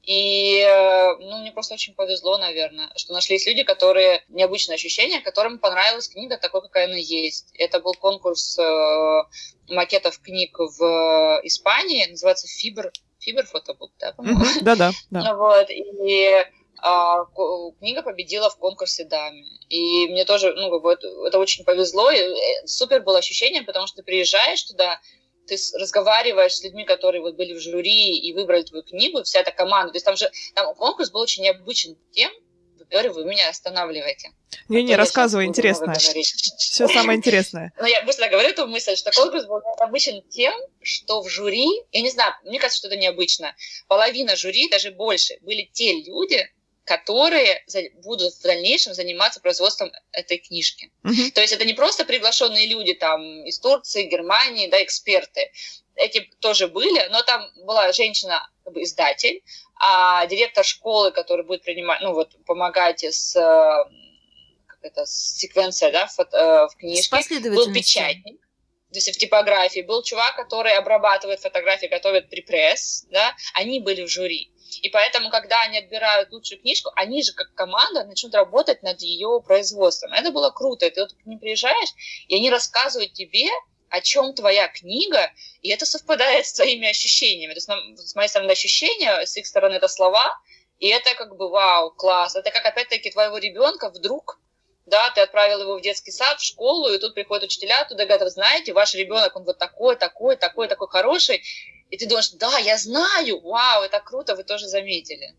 [0.03, 0.65] и,
[1.19, 6.37] ну, мне просто очень повезло, наверное, что нашлись люди, которые, необычные ощущения, которым понравилась книга
[6.37, 7.49] такой, какая она есть.
[7.53, 9.23] Это был конкурс э,
[9.67, 14.43] макетов книг в Испании, называется «Фибр», Фибер фотобук, да, по-моему?
[14.61, 14.91] Да-да.
[15.09, 15.35] да.
[15.35, 16.45] Вот, и
[16.81, 17.25] а,
[17.79, 19.43] книга победила в конкурсе даме.
[19.69, 22.09] И мне тоже, ну, как бы это, это очень повезло.
[22.11, 24.99] И э, супер было ощущение, потому что ты приезжаешь туда,
[25.47, 29.51] ты разговариваешь с людьми, которые вот были в жюри и выбрали твою книгу, вся эта
[29.51, 29.91] команда.
[29.91, 32.31] То есть там же там конкурс был очень необычен тем,
[32.89, 34.31] говорю, вы меня останавливаете.
[34.67, 35.93] Не-не, рассказывай, интересно.
[35.93, 37.71] Все самое интересное.
[37.79, 42.01] Но я быстро говорю эту мысль, что конкурс был необычен тем, что в жюри, я
[42.01, 43.55] не знаю, мне кажется, что это необычно,
[43.87, 46.49] половина жюри, даже больше, были те люди,
[46.89, 47.63] которые
[48.03, 50.91] будут в дальнейшем заниматься производством этой книжки.
[51.03, 51.29] Uh-huh.
[51.31, 55.51] То есть это не просто приглашенные люди там из Турции, Германии, да, эксперты.
[55.99, 59.43] Эти тоже были, но там была женщина, как бы издатель,
[59.75, 66.07] а директор школы, который будет принимать, ну вот помогать с как это, с секвенцией, да,
[66.07, 68.39] в, э, в книжке, был печатник
[68.91, 74.09] то есть в типографии, был чувак, который обрабатывает фотографии, готовит припресс, да, они были в
[74.09, 74.51] жюри.
[74.81, 79.41] И поэтому, когда они отбирают лучшую книжку, они же как команда начнут работать над ее
[79.45, 80.13] производством.
[80.13, 80.89] Это было круто.
[80.89, 81.89] Ты вот к ним приезжаешь,
[82.27, 83.47] и они рассказывают тебе,
[83.89, 87.53] о чем твоя книга, и это совпадает с твоими ощущениями.
[87.53, 90.31] То есть с моей стороны ощущения, с их стороны это слова,
[90.79, 92.35] и это как бы вау, класс.
[92.35, 94.39] Это как опять-таки твоего ребенка вдруг
[94.89, 98.31] да, ты отправил его в детский сад, в школу, и тут приходят учителя, туда говорят,
[98.31, 101.43] знаете, ваш ребенок, он вот такой, такой, такой, такой хороший,
[101.89, 105.35] и ты думаешь, да, я знаю, вау, это круто, вы тоже заметили.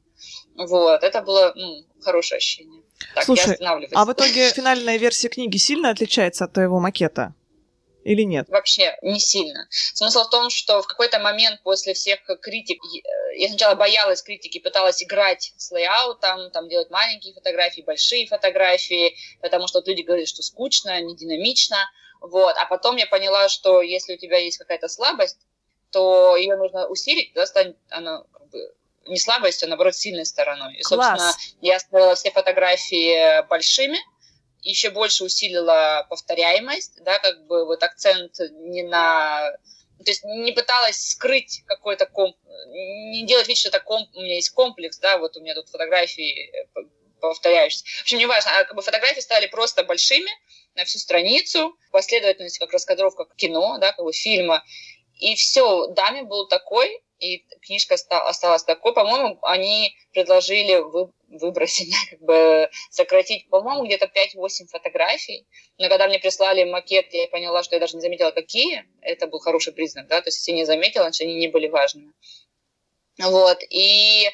[0.57, 2.83] Вот, это было ну, хорошее ощущение.
[3.15, 3.57] Так, Слушай,
[3.95, 7.35] а в итоге финальная версия книги сильно отличается от твоего макета?
[8.11, 8.49] Или нет?
[8.49, 9.69] Вообще не сильно.
[9.71, 12.83] Смысл в том, что в какой-то момент после всех критик,
[13.37, 19.69] я сначала боялась критики, пыталась играть с лейаутом, там делать маленькие фотографии, большие фотографии, потому
[19.69, 21.77] что вот люди говорят, что скучно, не динамично.
[22.21, 22.57] Вот.
[22.57, 25.39] А потом я поняла, что если у тебя есть какая-то слабость,
[25.93, 28.75] то ее нужно усилить, тогда станет она как бы
[29.07, 30.75] не слабостью, а наоборот сильной стороной.
[30.75, 31.37] И, собственно, Класс.
[31.61, 33.99] я оставила все фотографии большими,
[34.63, 39.51] еще больше усилила повторяемость, да, как бы вот акцент не на...
[40.05, 42.37] То есть не пыталась скрыть какой-то комп...
[42.69, 44.09] Не делать вид, что это комп...
[44.15, 46.83] у меня есть комплекс, да, вот у меня тут фотографии э,
[47.21, 47.85] повторяющиеся.
[47.85, 50.31] В общем, неважно, а как бы фотографии стали просто большими
[50.75, 54.65] на всю страницу, последовательность как раскадровка кино, да, как бы фильма.
[55.19, 58.95] И все, даме был такой, и книжка осталась такой.
[58.95, 60.81] По-моему, они предложили
[61.31, 65.47] вы, выбросить, как бы сократить, по-моему, где-то 5-8 фотографий.
[65.79, 68.85] Но когда мне прислали макет, я поняла, что я даже не заметила, какие.
[69.01, 72.13] Это был хороший признак, да, то есть если не заметила, значит, они не были важными.
[73.19, 74.31] Вот, и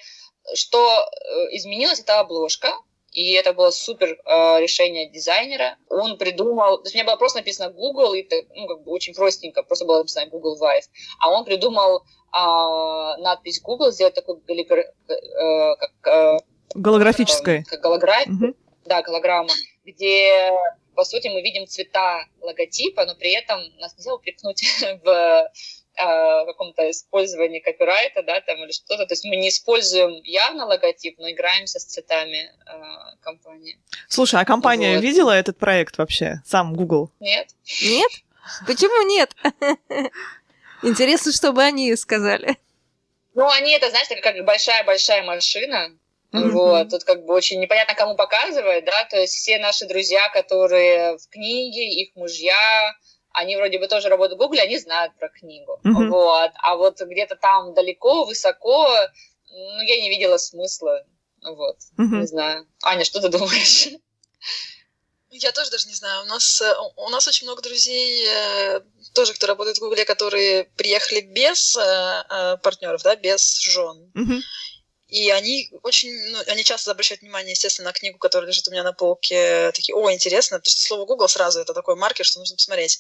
[0.55, 2.73] что э, изменилось, это обложка.
[3.13, 5.79] И это было супер э, решение дизайнера.
[5.89, 9.15] Он придумал, то есть у меня было просто написано Google, и ну, как бы очень
[9.15, 10.85] простенько, просто было написано Google Vive.
[11.21, 14.81] А он придумал э, надпись Google, сделать такой галигр...
[14.81, 16.39] э, как, э,
[16.81, 17.61] голографической.
[17.61, 18.55] Э, как голография, угу.
[18.85, 19.53] да, голограмма,
[19.85, 20.53] где
[20.95, 24.63] по сути мы видим цвета логотипа, но при этом нас нельзя упрекнуть
[25.05, 25.51] в
[25.99, 29.07] а, каком-то использовании копирайта, да, там или что-то.
[29.07, 33.79] То есть мы не используем явно логотип, но играемся с цветами э, компании.
[34.09, 35.03] Слушай, а компания вот.
[35.03, 36.43] видела этот проект вообще?
[36.45, 37.11] Сам Google?
[37.21, 37.49] Нет.
[37.83, 38.11] Нет?
[38.67, 39.35] Почему нет?
[40.83, 42.59] Интересно, чтобы они сказали.
[43.35, 45.97] Ну, они это, знаешь, как большая-большая машина,
[46.39, 46.51] Mm-hmm.
[46.51, 51.19] Вот, тут как бы очень непонятно, кому показывать, да, то есть все наши друзья, которые
[51.19, 52.95] в книге, их мужья,
[53.33, 56.09] они вроде бы тоже работают в Гугле, они знают про книгу, mm-hmm.
[56.09, 58.89] вот, а вот где-то там далеко, высоко,
[59.49, 61.05] ну, я не видела смысла,
[61.43, 62.21] вот, mm-hmm.
[62.21, 62.67] не знаю.
[62.83, 63.89] Аня, что ты думаешь?
[65.31, 66.23] Я тоже даже не знаю.
[66.23, 68.81] У нас, э, у нас очень много друзей, э,
[69.13, 74.11] тоже, кто работает в Гугле, которые приехали без э, партнеров, да, без жен.
[74.15, 74.41] Mm-hmm.
[75.09, 78.83] И они очень, ну, они часто обращают внимание, естественно, на книгу, которая лежит у меня
[78.83, 82.57] на полке, такие, о, интересно, потому что слово Google сразу это такой маркер, что нужно
[82.57, 82.99] посмотреть.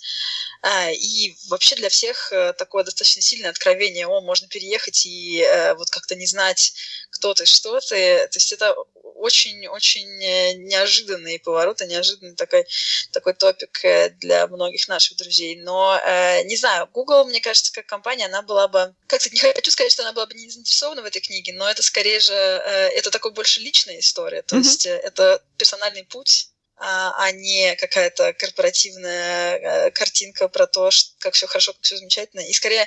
[0.62, 5.74] А, и вообще для всех э, такое достаточно сильное откровение, о, можно переехать и э,
[5.74, 6.74] вот как-то не знать,
[7.10, 8.28] кто ты, что ты.
[8.28, 8.76] То есть это
[9.18, 12.66] очень-очень э, неожиданные повороты, неожиданный такой,
[13.12, 15.56] такой топик э, для многих наших друзей.
[15.56, 18.94] Но, э, не знаю, Google, мне кажется, как компания, она была бы...
[19.06, 21.82] Как-то не хочу сказать, что она была бы не заинтересована в этой книге, но это
[21.82, 22.34] скорее же...
[22.34, 24.42] Это такой больше личная история.
[24.42, 24.62] То mm-hmm.
[24.62, 31.72] есть это персональный путь а, а не какая-то корпоративная картинка про то, как все хорошо,
[31.72, 32.40] как все замечательно.
[32.40, 32.86] И скорее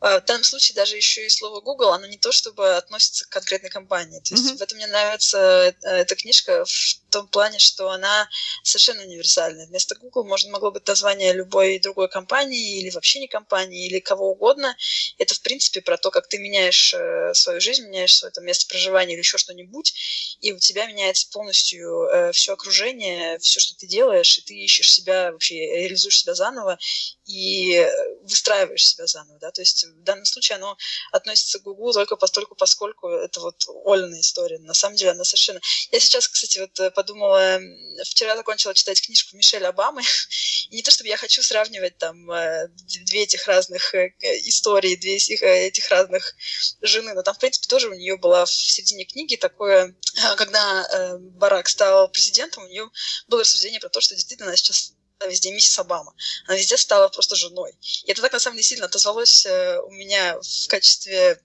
[0.00, 3.70] в данном случае даже еще и слово Google, оно не то чтобы относится к конкретной
[3.70, 4.20] компании.
[4.20, 4.58] То есть mm-hmm.
[4.58, 8.28] в этом мне нравится э, эта книжка в том плане, что она
[8.62, 9.66] совершенно универсальная.
[9.66, 14.32] Вместо Google можно могло быть название любой другой компании или вообще не компании, или кого
[14.32, 14.76] угодно.
[15.16, 18.66] Это, в принципе, про то, как ты меняешь э, свою жизнь, меняешь свое там, место
[18.68, 19.94] проживания или еще что-нибудь,
[20.42, 24.92] и у тебя меняется полностью э, все окружение, все, что ты делаешь, и ты ищешь
[24.92, 26.78] себя, вообще реализуешь себя заново
[27.24, 27.86] и
[28.22, 29.38] выстраиваешь себя заново.
[29.38, 29.50] Да?
[29.50, 30.76] То есть в данном случае оно
[31.12, 34.58] относится к Гуглу только постольку, поскольку это вот Олина история.
[34.58, 35.60] На самом деле она совершенно...
[35.90, 37.60] Я сейчас, кстати, вот подумала,
[38.04, 40.02] вчера закончила читать книжку Мишель Обамы,
[40.70, 42.68] и не то чтобы я хочу сравнивать там э,
[43.06, 44.12] две этих разных э,
[44.44, 46.34] истории, две э, этих разных
[46.82, 49.94] жены, но там, в принципе, тоже у нее была в середине книги такое,
[50.36, 52.90] когда Барак стал президентом, у нее
[53.28, 56.14] было рассуждение про то, что действительно она сейчас везде миссис Обама.
[56.46, 57.72] Она везде стала просто женой.
[58.04, 61.40] И это так, на самом деле, сильно отозвалось э, у меня в качестве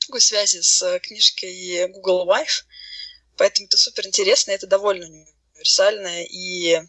[0.00, 2.64] такой связи с книжкой Google Wife.
[3.36, 6.80] Поэтому это супер интересно, это довольно универсальное и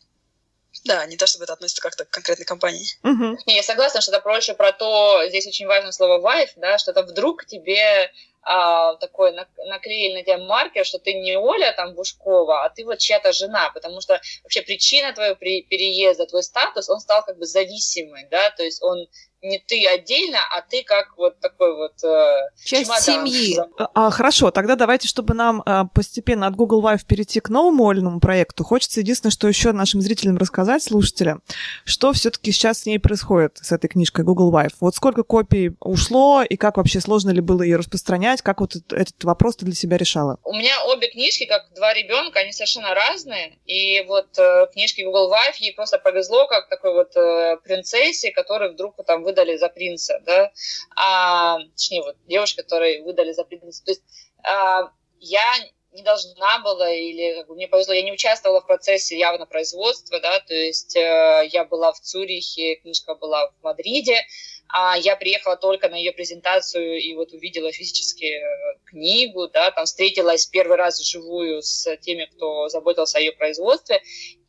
[0.83, 2.85] да, не то чтобы это относится как-то к конкретной компании.
[3.03, 3.37] Угу.
[3.47, 6.91] Не, я согласна, что это проще про то, здесь очень важно слово wife, да, что
[6.91, 8.11] это вдруг тебе
[8.47, 12.99] а, такой наклеили на тебя маркер, что ты не Оля там Бушкова, а ты вот
[12.99, 18.27] чья-то жена, потому что вообще причина твоего переезда, твой статус, он стал как бы зависимый,
[18.29, 19.07] да, то есть он
[19.45, 23.27] не ты отдельно, а ты как вот такой вот э, Часть чемодан.
[23.27, 23.59] семьи.
[23.93, 28.19] А, хорошо, тогда давайте, чтобы нам а, постепенно от Google Live перейти к новому Ольному
[28.19, 31.43] проекту, хочется единственное, что еще нашим зрителям рассказать, слушателям,
[31.85, 34.73] что все-таки сейчас с ней происходит, с этой книжкой Google Live.
[34.79, 38.93] Вот сколько копий ушло, и как вообще сложно ли было ее распространять, как вот этот,
[38.93, 40.39] этот вопрос ты для себя решала?
[40.43, 45.31] У меня обе книжки, как два ребенка, они совершенно разные, и вот э, книжки Google
[45.31, 49.69] Live ей просто повезло, как такой вот э, принцессе, которой вдруг там вы выдали за
[49.69, 50.51] принца, да,
[50.95, 53.83] а, точнее, вот девушка, которой выдали за принца.
[53.83, 54.03] То есть
[54.43, 55.43] а, я
[55.91, 60.19] не должна была, или как бы, мне повезло, я не участвовала в процессе явно производства,
[60.19, 64.21] да, то есть э, я была в Цюрихе, книжка была в Мадриде,
[64.67, 69.85] а я приехала только на ее презентацию и вот увидела физически э, книгу, да, там
[69.85, 74.01] встретилась первый раз вживую с теми, кто заботился о ее производстве,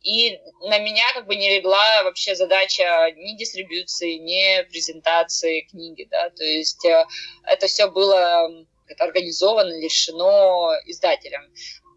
[0.07, 6.29] и на меня как бы не легла вообще задача ни дистрибьюции, ни презентации книги, да,
[6.29, 7.05] то есть э,
[7.43, 8.49] это все было
[8.99, 11.41] организовано, решено издателем.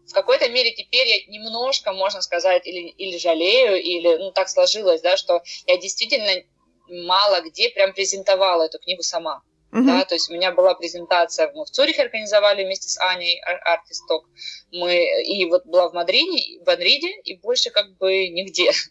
[0.09, 4.99] В какой-то мере теперь я немножко, можно сказать, или, или жалею, или ну, так сложилось,
[4.99, 6.43] да, что я действительно
[6.89, 9.41] мало где прям презентовала эту книгу сама.
[9.71, 9.85] Uh-huh.
[9.85, 14.25] Да, то есть у меня была презентация, мы в Цюрихе организовали вместе с Аней Артисток,
[14.71, 18.71] мы и вот была в Мадриде, в Мадриде и больше как бы нигде.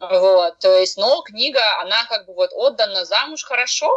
[0.00, 3.88] Вот, то есть, но книга, она как бы вот отдана замуж хорошо,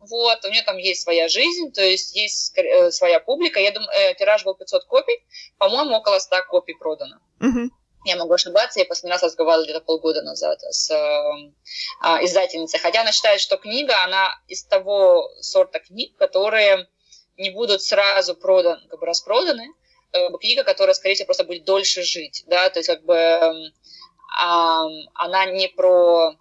[0.00, 3.58] вот, у нее там есть своя жизнь, то есть есть э, своя публика.
[3.58, 5.24] Я думаю, э, тираж был 500 копий,
[5.56, 7.16] по-моему, около 100 копий продано.
[7.40, 7.70] Uh-huh
[8.10, 10.96] я могу ошибаться, я последний раз разговаривала где-то полгода назад с э,
[12.24, 16.88] издательницей, хотя она считает, что книга, она из того сорта книг, которые
[17.36, 19.72] не будут сразу продан, как бы распроданы,
[20.12, 23.52] э, книга, которая, скорее всего, просто будет дольше жить, да, то есть как бы э,
[24.38, 26.36] она не про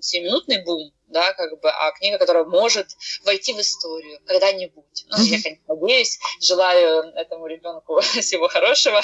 [0.00, 2.88] 7-минутный бум, да, как бы, а книга, которая может
[3.24, 5.04] войти в историю когда-нибудь.
[5.08, 9.02] Ну, я, конечно, надеюсь, желаю этому ребенку всего хорошего.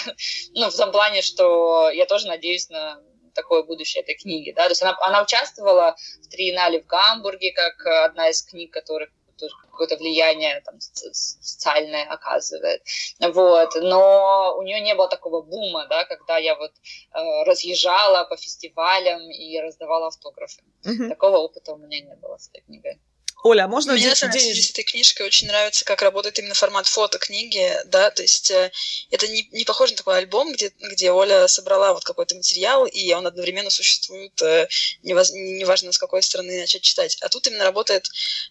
[0.55, 3.01] Ну, в том плане, что я тоже надеюсь на
[3.35, 7.85] такое будущее этой книги, да, то есть она, она участвовала в триеннале в Гамбурге, как
[8.07, 12.83] одна из книг, которых тоже какое-то влияние там, социальное оказывает.
[13.21, 13.75] Вот.
[13.77, 19.31] Но у нее не было такого бума, да, когда я вот э, разъезжала по фестивалям
[19.31, 20.63] и раздавала автографы.
[20.85, 21.09] Mm-hmm.
[21.09, 23.01] Такого опыта у меня не было с этой книгой.
[23.47, 23.93] Оля, а можно...
[23.93, 28.11] Мне, на самом деле, с этой книжкой очень нравится, как работает именно формат фотокниги, да,
[28.11, 28.73] то есть э,
[29.11, 33.13] это не, не похоже на такой альбом, где, где Оля собрала вот какой-то материал, и
[33.13, 34.67] он одновременно существует, э,
[35.03, 37.19] неважно, с какой стороны начать читать.
[37.21, 38.09] А тут именно работает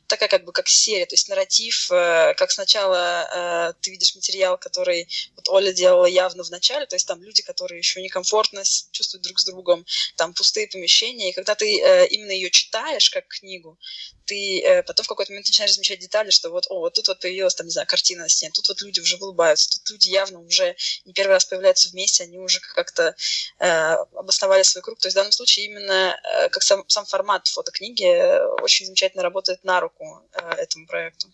[0.08, 5.08] такая как бы как серия, то есть нарратив, э, как сначала ты видишь материал, который
[5.36, 9.40] вот Оля делала явно в начале, то есть там люди, которые еще некомфортно чувствуют друг
[9.40, 11.76] с другом, там пустые помещения, и когда ты
[12.10, 13.78] именно ее читаешь как книгу,
[14.26, 17.56] ты потом в какой-то момент начинаешь замечать детали, что вот, о, вот тут вот появилась,
[17.56, 20.76] там, не знаю, картина на стене, тут вот люди уже улыбаются, тут люди явно уже
[21.06, 23.16] не первый раз появляются вместе, они уже как-то
[23.60, 23.68] э,
[24.14, 25.00] обосновали свой круг.
[25.00, 29.24] То есть в данном случае именно э, как сам, сам формат фотокниги э, очень замечательно
[29.24, 31.28] работает на руку э, этому проекту.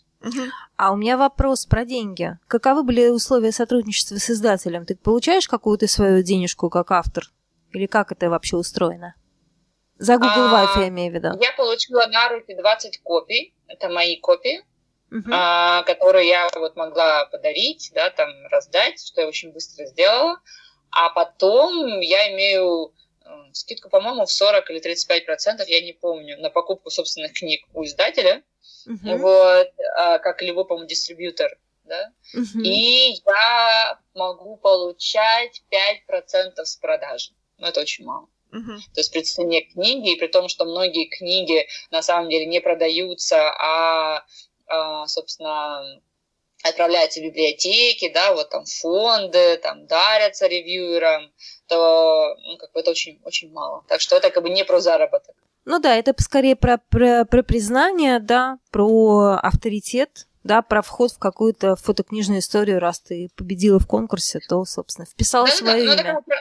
[0.77, 2.37] А у меня вопрос про деньги.
[2.47, 4.85] Каковы были условия сотрудничества с издателем?
[4.85, 7.31] Ты получаешь какую-то свою денежку как автор?
[7.71, 9.15] Или как это вообще устроено?
[10.01, 11.29] За Google а, Life я имею в виду.
[11.39, 13.53] Я получила на руки 20 копий.
[13.67, 14.65] Это мои копии,
[15.11, 15.29] uh-huh.
[15.31, 20.39] а, которые я вот могла подарить, да, там раздать, что я очень быстро сделала.
[20.89, 22.91] А потом я имею
[23.53, 27.85] скидку, по-моему, в 40 или 35 процентов, я не помню, на покупку собственных книг у
[27.85, 28.43] издателя,
[28.87, 29.17] uh-huh.
[29.17, 31.51] вот, а, как любой, по-моему, дистрибьютор,
[31.83, 32.61] да, uh-huh.
[32.63, 35.61] и я могу получать
[36.09, 37.33] 5% с продажи.
[37.59, 38.27] Но это очень мало.
[38.51, 38.77] Uh-huh.
[38.93, 42.59] То есть при цене книги, и при том, что многие книги на самом деле не
[42.59, 44.25] продаются, а,
[44.67, 46.01] а собственно,
[46.63, 51.31] отправляются в библиотеки, да, вот там фонды, там дарятся ревьюерам,
[51.67, 53.83] то ну, как бы это очень, очень мало.
[53.87, 55.35] Так что это как бы не про заработок.
[55.65, 61.19] Ну да, это скорее про, про, про признание, да, про авторитет, да, про вход в
[61.19, 66.21] какую-то фотокнижную историю, раз ты победила в конкурсе, то, собственно, вписала да, свое да, имя.
[66.25, 66.35] Ну,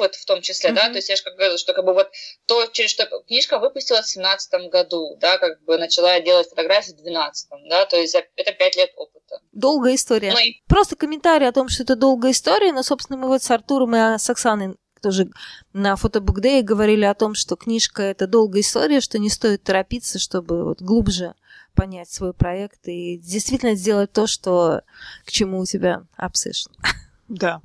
[0.00, 0.74] опыт в том числе, mm-hmm.
[0.74, 2.10] да, то есть я же как говорила, что как бы вот
[2.46, 6.96] то, через что книжка выпустилась в семнадцатом году, да, как бы начала делать фотографии в
[6.96, 9.40] двенадцатом, да, то есть это пять лет опыта.
[9.52, 10.32] Долгая история.
[10.32, 10.62] Ну, и...
[10.66, 14.18] Просто комментарий о том, что это долгая история, но, собственно, мы вот с Артуром и
[14.18, 15.30] с Оксаной тоже
[15.72, 20.64] на фотобукдее говорили о том, что книжка это долгая история, что не стоит торопиться, чтобы
[20.64, 21.34] вот глубже
[21.74, 24.82] понять свой проект и действительно сделать то, что
[25.24, 26.72] к чему у тебя obsession.
[27.28, 27.62] Да,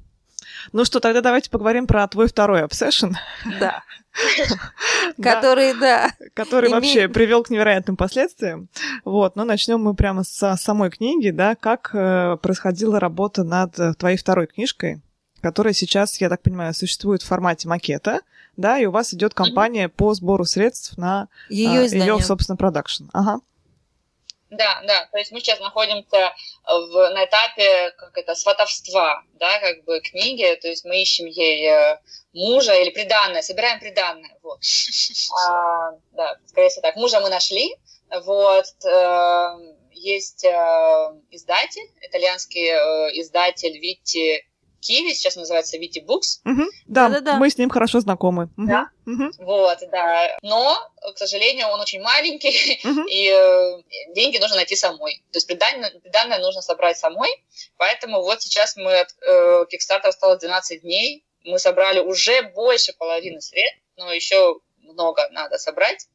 [0.72, 3.16] ну что, тогда давайте поговорим про твой второй обсессион.
[3.60, 3.84] Да.
[5.22, 6.12] Который, да.
[6.34, 8.70] Который вообще привел к невероятным последствиям.
[9.04, 13.94] Вот, но начнем мы прямо с самой книги, да, как э, происходила работа над э,
[13.94, 15.02] твоей второй книжкой,
[15.42, 18.22] которая сейчас, я так понимаю, существует в формате макета,
[18.58, 23.06] да, и у вас идет кампания по сбору средств на ее, э, ее собственно, продакшн.
[23.14, 23.42] Ага.
[24.52, 26.34] Да, да, то есть мы сейчас находимся
[26.66, 31.68] в, на этапе как это, сватовства, да, как бы книги, то есть мы ищем ей
[31.68, 32.00] э,
[32.32, 34.60] мужа или приданное, собираем приданное, вот.
[35.48, 36.96] А, да, скорее всего так.
[36.96, 37.76] Мужа мы нашли,
[38.12, 40.50] вот, э, есть э,
[41.32, 44.46] издатель, итальянский э, издатель Витти
[44.86, 46.42] Киви, сейчас называется Вити Букс.
[46.46, 46.64] Угу.
[46.88, 48.50] Да, да, да, мы с ним хорошо знакомы.
[48.58, 48.68] Угу.
[48.68, 48.90] Да?
[49.08, 49.32] Угу.
[49.40, 50.38] Вот, да.
[50.44, 50.78] Но,
[51.14, 53.02] к сожалению, он очень маленький, угу.
[53.10, 55.24] и э, деньги нужно найти самой.
[55.32, 57.30] То есть приданное, приданное нужно собрать самой.
[57.78, 61.26] Поэтому вот сейчас мы от э, Kickstarter осталось 12 дней.
[61.44, 66.08] Мы собрали уже больше половины средств, но еще много надо собрать.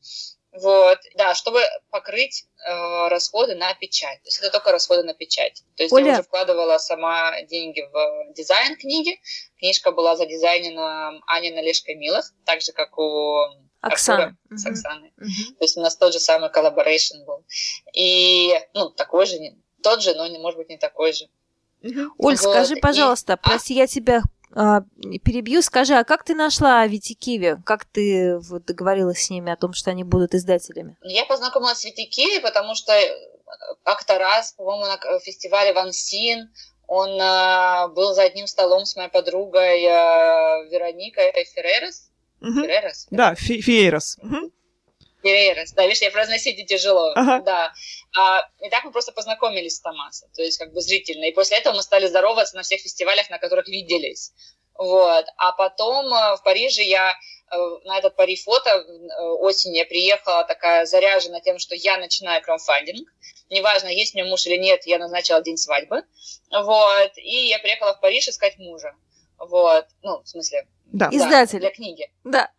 [0.53, 1.61] Вот, да, чтобы
[1.91, 4.21] покрыть э, расходы на печать.
[4.23, 5.63] То есть это только расходы на печать.
[5.77, 6.07] То есть Оля...
[6.07, 9.21] я уже вкладывала сама деньги в дизайн книги.
[9.59, 13.45] Книжка была задизайнена Аней Налешкой Милых, так же, как у
[13.81, 14.37] Оксана.
[14.51, 14.59] Угу.
[14.59, 15.13] с Оксаной.
[15.19, 15.57] Угу.
[15.59, 17.45] То есть у нас тот же самый collaboration был.
[17.95, 19.39] И, ну, такой же,
[19.83, 21.27] тот же, но, может быть, не такой же.
[21.83, 22.15] Угу.
[22.19, 22.39] Оль, вот.
[22.39, 23.37] скажи, пожалуйста, и...
[23.37, 23.39] А?
[23.39, 23.83] прости, а?
[23.83, 24.23] я тебя
[24.55, 27.59] перебью, скажи, а как ты нашла Витикиви?
[27.65, 30.97] Как ты вот, договорилась с ними о том, что они будут издателями?
[31.03, 33.09] Я познакомилась с Витикиви, потому что э,
[33.85, 36.51] как-то раз, по-моему, на фестивале Вансин
[36.87, 42.11] он э, был за одним столом с моей подругой э, Вероникой Ферререс.
[42.41, 42.63] Угу.
[42.63, 43.07] Ферререс?
[43.11, 44.19] Да, Фиерес.
[44.21, 44.51] Угу.
[45.23, 47.41] Ферререс, да, видишь, я произносить тяжело, ага.
[47.41, 47.73] да.
[48.17, 51.25] А, и так мы просто познакомились с Томасом, то есть как бы зрительно.
[51.25, 54.33] И после этого мы стали здороваться на всех фестивалях, на которых виделись.
[54.81, 55.27] Вот.
[55.37, 60.43] А потом э, в Париже я э, на этот Пари фото э, осенью я приехала
[60.45, 63.07] такая заряжена тем, что я начинаю краудфандинг.
[63.51, 66.03] Неважно, есть у меня муж или нет, я назначила день свадьбы.
[66.51, 67.13] Вот.
[67.17, 68.95] И я приехала в Париж искать мужа.
[69.39, 69.87] Вот.
[70.03, 71.11] Ну, в смысле, да.
[71.13, 71.61] Издатель.
[71.61, 72.11] для книги.
[72.25, 72.51] Да.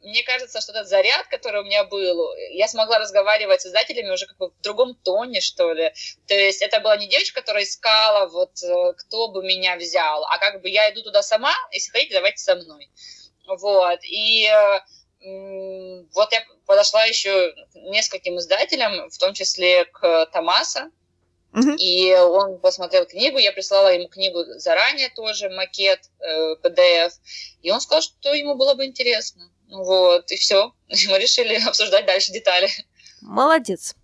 [0.00, 4.26] Мне кажется, что этот заряд, который у меня был, я смогла разговаривать с издателями уже
[4.26, 5.92] как бы в другом тоне, что ли.
[6.26, 10.38] То есть это была не девочка, которая искала, вот, э, кто бы меня взял, а
[10.38, 12.90] как бы я иду туда сама, если хотите, давайте со мной.
[13.46, 14.48] Вот, и
[15.24, 20.90] вот я подошла еще нескольким издателям, в том числе к Томаса,
[21.54, 21.76] Uh-huh.
[21.76, 27.12] И он посмотрел книгу, я прислала ему книгу заранее тоже, макет, э, PDF,
[27.62, 29.48] и он сказал, что ему было бы интересно.
[29.70, 30.72] Вот, и все.
[30.88, 32.68] Мы решили обсуждать дальше детали.
[33.20, 33.94] Молодец.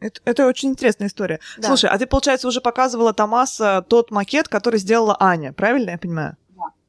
[0.00, 1.40] Это, это очень интересная история.
[1.58, 1.68] Да.
[1.68, 6.36] Слушай, а ты, получается, уже показывала Томаса тот макет, который сделала Аня, правильно я понимаю?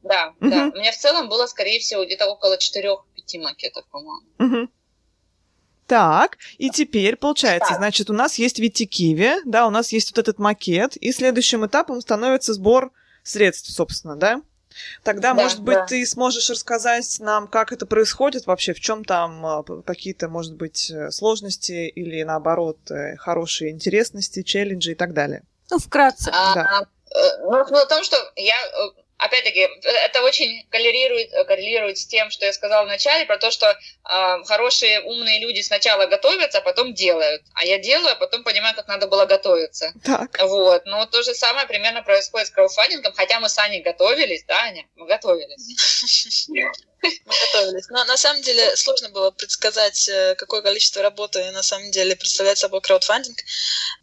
[0.03, 0.49] Да, угу.
[0.49, 0.71] да.
[0.73, 2.97] У меня в целом было, скорее всего, где-то около 4-5
[3.41, 4.28] макетов, по-моему.
[4.39, 4.69] Угу.
[5.88, 7.77] Так, и теперь, получается, так.
[7.77, 12.01] значит, у нас есть Витикиви, да, у нас есть вот этот макет, и следующим этапом
[12.01, 12.91] становится сбор
[13.23, 14.41] средств, собственно, да?
[15.03, 15.86] Тогда, да, может быть, да.
[15.86, 20.91] ты сможешь рассказать нам, как это происходит вообще, в чем там а, какие-то, может быть,
[20.91, 25.43] э, сложности или, наоборот, э, хорошие интересности, челленджи и так далее.
[25.71, 26.29] Ну, вкратце.
[26.33, 26.88] А, да.
[27.15, 28.55] Э, ну, в том, что я
[29.18, 29.68] опять-таки,
[30.05, 35.01] это очень коррелирует, коррелирует с тем, что я сказала вначале, про то, что э, хорошие,
[35.01, 37.41] умные люди сначала готовятся, а потом делают.
[37.53, 39.93] А я делаю, а потом понимаю, как надо было готовиться.
[40.03, 40.38] Так.
[40.43, 40.86] Вот.
[40.86, 44.86] Но то же самое примерно происходит с краудфандингом, хотя мы с Аней готовились, да, Аня?
[44.95, 46.49] Мы готовились.
[47.26, 47.88] Мы готовились.
[47.89, 52.58] Но на самом деле сложно было предсказать, э, какое количество работы на самом деле представляет
[52.58, 53.38] собой краудфандинг.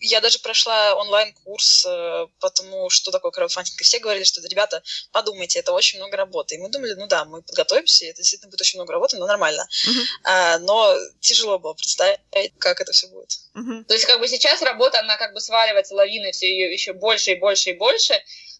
[0.01, 3.81] Я даже прошла онлайн-курс э, по тому, что такое краудфандинг.
[3.81, 4.83] И все говорили, что, ребята,
[5.13, 6.55] подумайте, это очень много работы.
[6.55, 9.67] И мы думали, ну да, мы подготовимся, это действительно будет очень много работы, но нормально.
[9.87, 10.05] Uh-huh.
[10.25, 12.21] А, но тяжело было представить,
[12.59, 13.31] как это все будет.
[13.55, 13.85] Uh-huh.
[13.85, 17.33] То есть как бы сейчас работа, она как бы сваливается лавиной все ее еще больше
[17.33, 18.15] и больше и больше.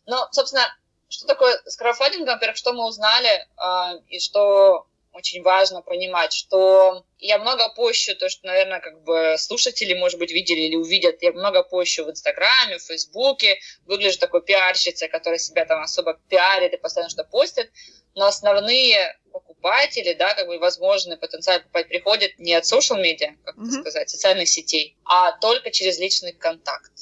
[0.07, 0.67] Но, собственно,
[1.13, 2.35] что такое с краудфандингом?
[2.35, 8.31] Во-первых, что мы узнали, э, и что очень важно понимать, что я много пощу, то,
[8.31, 12.79] что, наверное, как бы слушатели, может быть, видели или увидят, я много пощу в Инстаграме,
[12.79, 17.71] в Фейсбуке, выгляжу такой пиарщицей, которая себя там особо пиарит и постоянно что постит,
[18.15, 23.57] но основные покупатели, да, как бы возможные потенциально покупать приходят не от social media, как
[23.57, 23.81] mm-hmm.
[23.81, 26.93] сказать, социальных сетей, а только через личный контакт.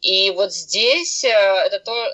[0.00, 2.12] И вот здесь э, это то,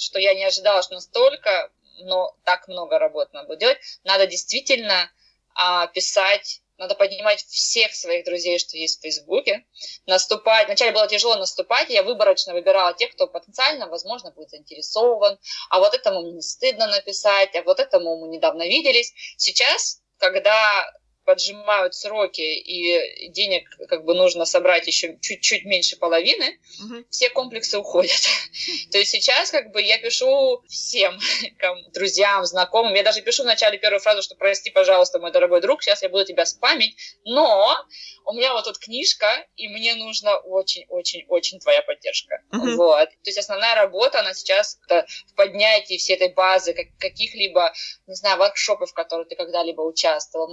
[0.00, 1.70] что я не ожидала, что настолько,
[2.02, 3.78] но так много работы надо будет делать.
[4.04, 5.10] Надо действительно
[5.54, 9.66] а, писать, надо поднимать всех своих друзей, что есть в Фейсбуке,
[10.06, 10.66] наступать.
[10.66, 15.38] Вначале было тяжело наступать, я выборочно выбирала тех, кто потенциально, возможно, будет заинтересован,
[15.68, 19.12] а вот этому не стыдно написать, а вот этому мы недавно виделись.
[19.36, 20.90] Сейчас, когда
[21.30, 27.04] поджимают сроки и денег как бы нужно собрать еще чуть-чуть меньше половины, угу.
[27.08, 28.20] все комплексы уходят.
[28.90, 31.16] То есть сейчас как бы я пишу всем
[31.92, 36.02] друзьям, знакомым, я даже пишу вначале первую фразу, что прости, пожалуйста, мой дорогой друг, сейчас
[36.02, 37.76] я буду тебя спамить, но
[38.24, 42.42] у меня вот тут книжка, и мне нужна очень-очень-очень твоя поддержка.
[42.52, 42.74] Uh-huh.
[42.76, 43.08] Вот.
[43.08, 47.72] То есть основная работа, она сейчас в поднятии всей этой базы каких-либо,
[48.06, 50.48] не знаю, воркшопов, в которых ты когда-либо участвовал,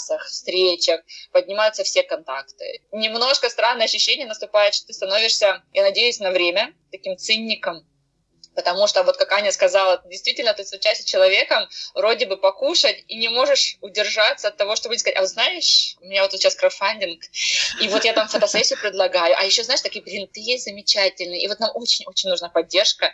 [0.00, 1.00] мастер-классах, встречах,
[1.32, 2.80] поднимаются все контакты.
[2.92, 7.86] Немножко странное ощущение наступает, что ты становишься, я надеюсь, на время таким цинником,
[8.54, 13.16] Потому что, вот как Аня сказала, действительно, ты встречаешься с человеком, вроде бы покушать, и
[13.16, 17.22] не можешь удержаться от того, чтобы сказать, а знаешь, у меня вот сейчас краудфандинг,
[17.80, 21.48] и вот я там фотосессию предлагаю, а еще, знаешь, такие, блин, ты есть замечательный, и
[21.48, 23.12] вот нам очень-очень нужна поддержка.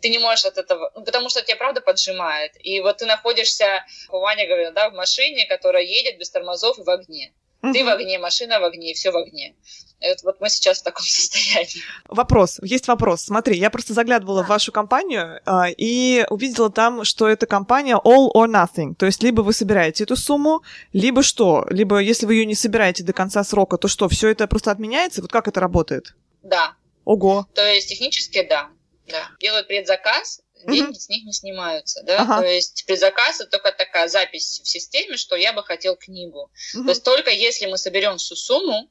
[0.00, 2.52] Ты не можешь от этого, ну, потому что тебя правда поджимает.
[2.58, 6.90] И вот ты находишься, Ваня говорила, да, в машине, которая едет без тормозов и в
[6.90, 7.32] огне.
[7.62, 9.54] Ты в огне, машина в огне, все в огне.
[10.00, 11.80] Это вот мы сейчас в таком состоянии.
[12.08, 13.22] Вопрос, есть вопрос.
[13.22, 14.46] Смотри, я просто заглядывала да.
[14.46, 18.94] в вашу компанию э, и увидела там, что это компания All or Nothing.
[18.96, 21.64] То есть либо вы собираете эту сумму, либо что?
[21.70, 25.22] Либо если вы ее не собираете до конца срока, то что, все это просто отменяется?
[25.22, 26.14] Вот как это работает?
[26.42, 26.74] Да.
[27.04, 27.46] Ого.
[27.54, 28.70] То есть технически да.
[29.06, 29.28] да.
[29.40, 32.40] Делают предзаказ, деньги с них не снимаются, да, ага.
[32.40, 36.84] то есть предзаказ это только такая запись в системе, что я бы хотел книгу, mm-hmm.
[36.84, 38.90] то есть только если мы соберем всю сумму,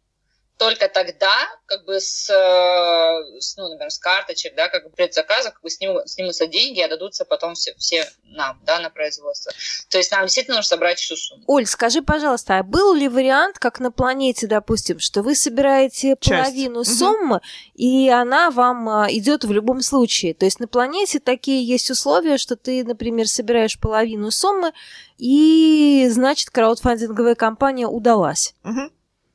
[0.62, 1.34] только тогда,
[1.66, 5.72] как бы с, э, с ну, например, с карточек, да, как бы предзаказа, как бы
[5.72, 9.52] сниму, снимутся деньги, и отдадутся потом все, все нам, да, на производство.
[9.90, 11.44] То есть нам действительно нужно собрать всю сумму.
[11.48, 16.30] Оль, скажи, пожалуйста, а был ли вариант, как на планете, допустим, что вы собираете Часть.
[16.30, 16.86] половину угу.
[16.86, 17.42] суммы,
[17.74, 20.36] и она вам а, идет в любом случае?
[20.36, 24.74] То есть на планете такие есть условия, что ты, например, собираешь половину суммы,
[25.18, 28.54] и, значит, краудфандинговая компания удалась.
[28.64, 28.92] Угу.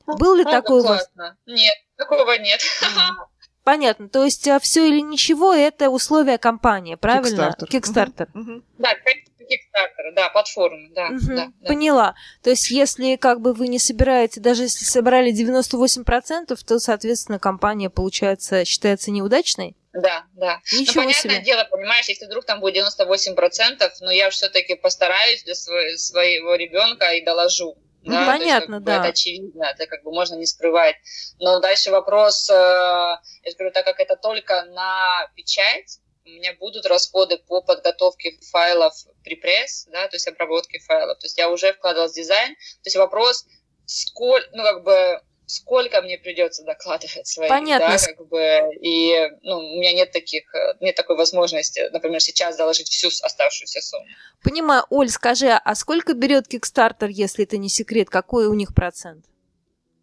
[0.19, 1.11] Был ли ну, такой у вас?
[1.47, 2.61] Нет, такого нет.
[3.65, 4.09] Понятно.
[4.09, 7.53] То есть а, все или ничего это условия компании, правильно?
[7.61, 8.29] Kickstarter.
[8.33, 8.63] Угу.
[8.79, 11.67] Да, Kickstarter, да, платформы, да, Мгм, да, да.
[11.67, 12.15] Поняла.
[12.43, 17.91] То есть, если как бы вы не собираете, даже если собрали 98%, то, соответственно, компания,
[17.91, 19.77] получается, считается неудачной?
[19.93, 20.61] Да, да.
[20.73, 21.45] Ничего ну, понятное себе.
[21.45, 27.13] дело, понимаешь, если вдруг там будет 98%, но я все-таки постараюсь для сво- своего ребенка
[27.13, 27.77] и доложу.
[28.07, 28.97] Ну, Да, то есть, понятно, как бы, да.
[28.99, 30.95] Это очевидно, это как бы можно не скрывать.
[31.41, 36.87] Но дальше вопрос, э, я говорю, так как это только на печать, у меня будут
[36.87, 38.95] расходы по подготовке файлов
[39.25, 41.19] припресс, да, то есть обработке файлов.
[41.19, 42.55] То есть я уже вкладывалась в дизайн.
[42.55, 43.45] То есть вопрос,
[43.87, 47.89] сколько, ну, как бы, сколько мне придется докладывать свои, Понятно.
[47.89, 50.45] да, как бы, и, ну, у меня нет таких,
[50.81, 54.07] нет такой возможности, например, сейчас доложить всю оставшуюся сумму.
[54.43, 54.85] Понимаю.
[54.91, 58.11] Оль, скажи, а сколько берет Kickstarter, если это не секрет?
[58.11, 59.25] Какой у них процент?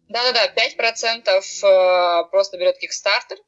[0.08, 3.38] Да-да-да, 5% э, просто берет Kickstarter,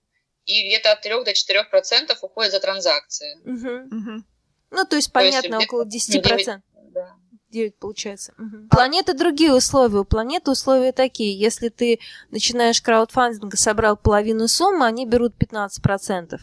[0.47, 3.37] и где-то от 3 до 4% уходит за транзакции.
[3.45, 3.89] Мгм.
[3.91, 4.27] Мгм.
[4.71, 6.61] Ну, то есть, То есть понятно, около 10%.
[6.93, 7.17] Да.
[7.51, 8.33] 9 получается.
[8.39, 8.69] Мгм.
[8.69, 10.01] Планеты другие условия.
[10.01, 11.39] У планеты условия такие.
[11.39, 11.99] Если ты
[12.31, 16.41] начинаешь краудфандинг и собрал половину суммы, они берут 15%.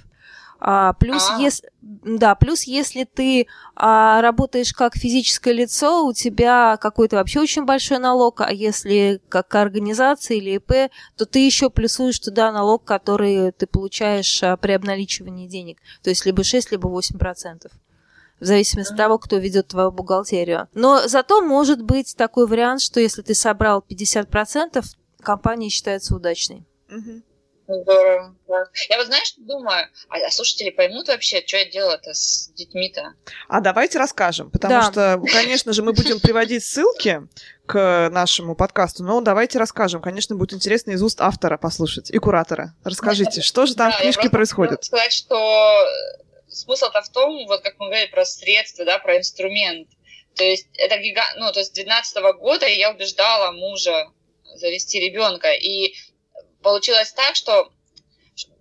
[0.65, 1.41] А, плюс, А.
[1.41, 7.65] ес- да, плюс если ты а, работаешь как физическое лицо, у тебя какой-то вообще очень
[7.65, 13.51] большой налог, а если как организация или ИП, то ты еще плюсуешь туда налог, который
[13.51, 15.79] ты получаешь а, при обналичивании денег.
[16.01, 17.69] То есть либо 6, либо 8%
[18.39, 20.67] в зависимости от того, кто ведет твою бухгалтерию.
[20.73, 24.83] Но зато может быть такой вариант, что если ты собрал 50%,
[25.21, 26.65] компания считается удачной.
[26.89, 27.23] Мгм.
[27.65, 28.35] Здорово.
[28.49, 28.65] да.
[28.89, 33.13] Я вот знаешь, думаю, а, а слушатели поймут вообще, что я делала-то с детьми-то?
[33.47, 34.91] А давайте расскажем, потому Да.
[34.91, 37.25] что, конечно же, мы будем приводить ссылки
[37.65, 40.01] к нашему подкасту, но давайте расскажем.
[40.01, 42.75] Конечно, будет интересно из уст автора послушать и куратора.
[42.83, 44.83] Расскажите, что же там Да, в книжке происходит?
[44.83, 45.77] сказать, что
[46.53, 49.89] смысл-то в том, вот как мы говорили про средства, да, про инструмент.
[50.35, 51.23] То есть это гига...
[51.37, 54.07] ну, то есть 12 года я убеждала мужа
[54.55, 55.95] завести ребенка, и
[56.61, 57.71] получилось так, что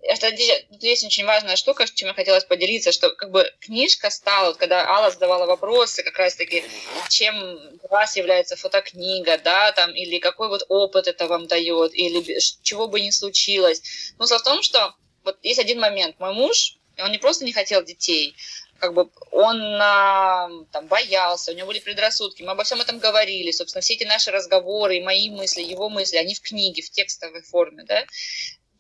[0.03, 4.87] это здесь, очень важная штука, чем я хотела поделиться, что как бы книжка стала, когда
[4.87, 6.65] Алла задавала вопросы, как раз таки,
[7.09, 7.35] чем
[7.79, 12.89] для вас является фотокнига, да, там, или какой вот опыт это вам дает, или чего
[12.89, 13.81] бы ни случилось.
[14.17, 16.19] Смысл в том, что вот есть один момент.
[16.19, 18.35] Мой муж, он не просто не хотел детей,
[18.79, 23.81] как бы он там боялся, у него были предрассудки, мы обо всем этом говорили, собственно,
[23.81, 28.05] все эти наши разговоры, мои мысли, его мысли, они в книге, в текстовой форме, да.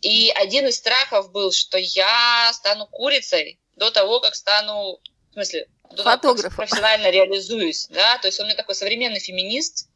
[0.01, 4.99] И один из страхов был, что я стану курицей до того, как стану,
[5.31, 9.89] в смысле, до того, как профессионально реализуюсь, да, то есть он мне такой современный феминист,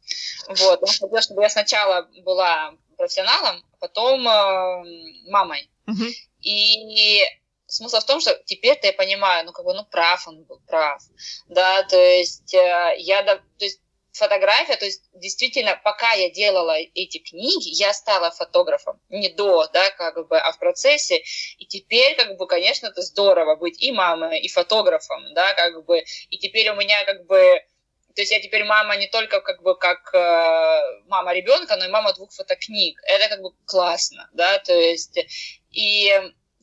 [0.47, 5.69] вот, он хотел, чтобы я сначала была профессионалом, а потом э, мамой.
[5.85, 6.07] Мгм.
[6.41, 7.23] И
[7.67, 11.01] смысл в том, что теперь-то я понимаю, ну, как бы, ну, прав он был, прав,
[11.47, 13.81] да, то есть э, я, то есть
[14.13, 19.91] фотография, то есть действительно, пока я делала эти книги, я стала фотографом, не до, да,
[19.91, 21.23] как бы, а в процессе,
[21.57, 26.03] и теперь, как бы, конечно, это здорово быть и мамой, и фотографом, да, как бы,
[26.29, 27.61] и теперь у меня, как бы,
[28.15, 31.89] то есть я теперь мама не только как бы как э, мама ребенка, но и
[31.89, 32.99] мама двух фотокниг.
[33.03, 35.19] Это как бы классно, да, то есть.
[35.69, 36.11] И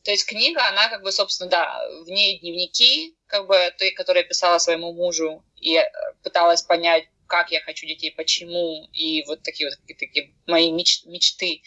[0.05, 4.23] то есть книга, она как бы, собственно, да, в ней дневники, как бы, той, которые
[4.23, 5.83] писала своему мужу, и э,
[6.21, 11.61] пыталась понять, как я хочу детей, почему, и вот такие вот такие, мои меч- мечты.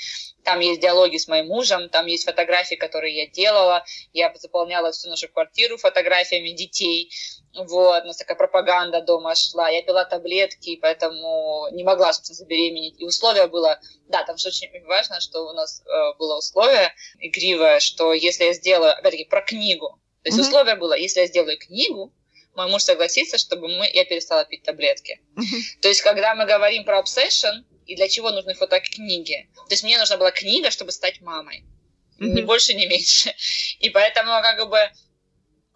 [0.45, 5.11] Там есть диалоги с моим мужем, там есть фотографии, которые я делала, я заполняла всю
[5.11, 7.11] нашу квартиру фотографиями детей,
[7.55, 13.01] вот, у нас такая пропаганда дома шла, я пила таблетки, поэтому не могла, собственно, забеременеть,
[13.01, 17.81] и условие было, да, там же очень важно, что у нас э, было условие игривое,
[17.81, 20.47] что если я сделаю, опять-таки, про книгу, то есть Мгм.
[20.47, 22.13] условие было, если я сделаю книгу,
[22.59, 25.21] мой муж согласится, чтобы мы, я перестала пить таблетки.
[25.81, 29.97] То есть, когда мы говорим про obsession, и для чего нужны фотокниги, то есть мне
[29.97, 31.65] нужна была книга, чтобы стать мамой.
[32.19, 32.47] Ни Мгм.
[32.47, 33.33] больше, ни меньше.
[33.79, 34.91] И поэтому, как бы,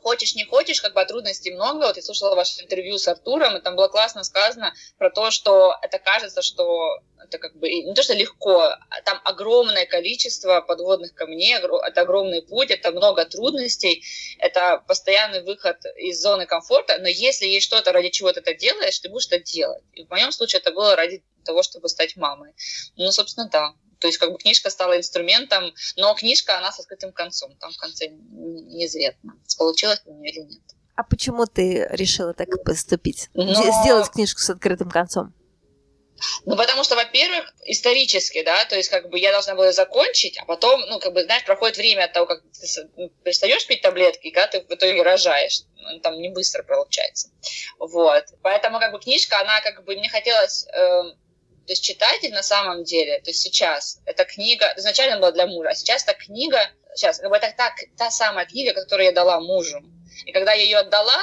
[0.02, 1.86] хочешь, не хочешь, как бы а трудностей много.
[1.86, 5.74] Вот я слушала ваше интервью с Артуром, и там было классно сказано про то, что
[5.82, 11.14] это кажется, что это как бы не то, что легко, а там огромное количество подводных
[11.14, 14.04] камней, это огромный путь, это много трудностей,
[14.38, 18.98] это постоянный выход из зоны комфорта, но если есть что-то, ради чего ты это делаешь,
[18.98, 19.82] ты будешь это делать.
[19.94, 22.52] И в моем случае это было ради того, чтобы стать мамой.
[22.96, 23.72] Ну, собственно, да.
[24.02, 27.54] То есть, как бы книжка стала инструментом, но книжка, она со скрытым концом.
[27.60, 30.60] Там в конце неизвестно, получилось у нее или нет.
[30.96, 33.30] А почему ты решила так поступить?
[33.34, 35.32] Но- Де- Сделать книжку с открытым концом?
[36.44, 40.44] Ну, потому что, во-первых, исторически, да, то есть, как бы, я должна была закончить, а
[40.46, 44.26] потом, ну, как бы, знаешь, проходит время от того, как ты ну, перестаешь пить таблетки,
[44.26, 45.62] и когда ты в итоге рожаешь.
[45.76, 47.30] Ну, там не быстро получается.
[47.78, 48.24] Вот.
[48.42, 50.66] Поэтому, как бы, книжка, она, как бы, мне хотелось...
[50.72, 51.02] Э,
[51.66, 55.70] то есть читатель на самом деле, то есть сейчас, эта книга, изначально была для мужа,
[55.70, 56.58] а сейчас эта книга,
[56.94, 59.80] сейчас, как бы это та, та самая книга, которую я дала мужу.
[60.26, 61.20] И когда я ее отдала,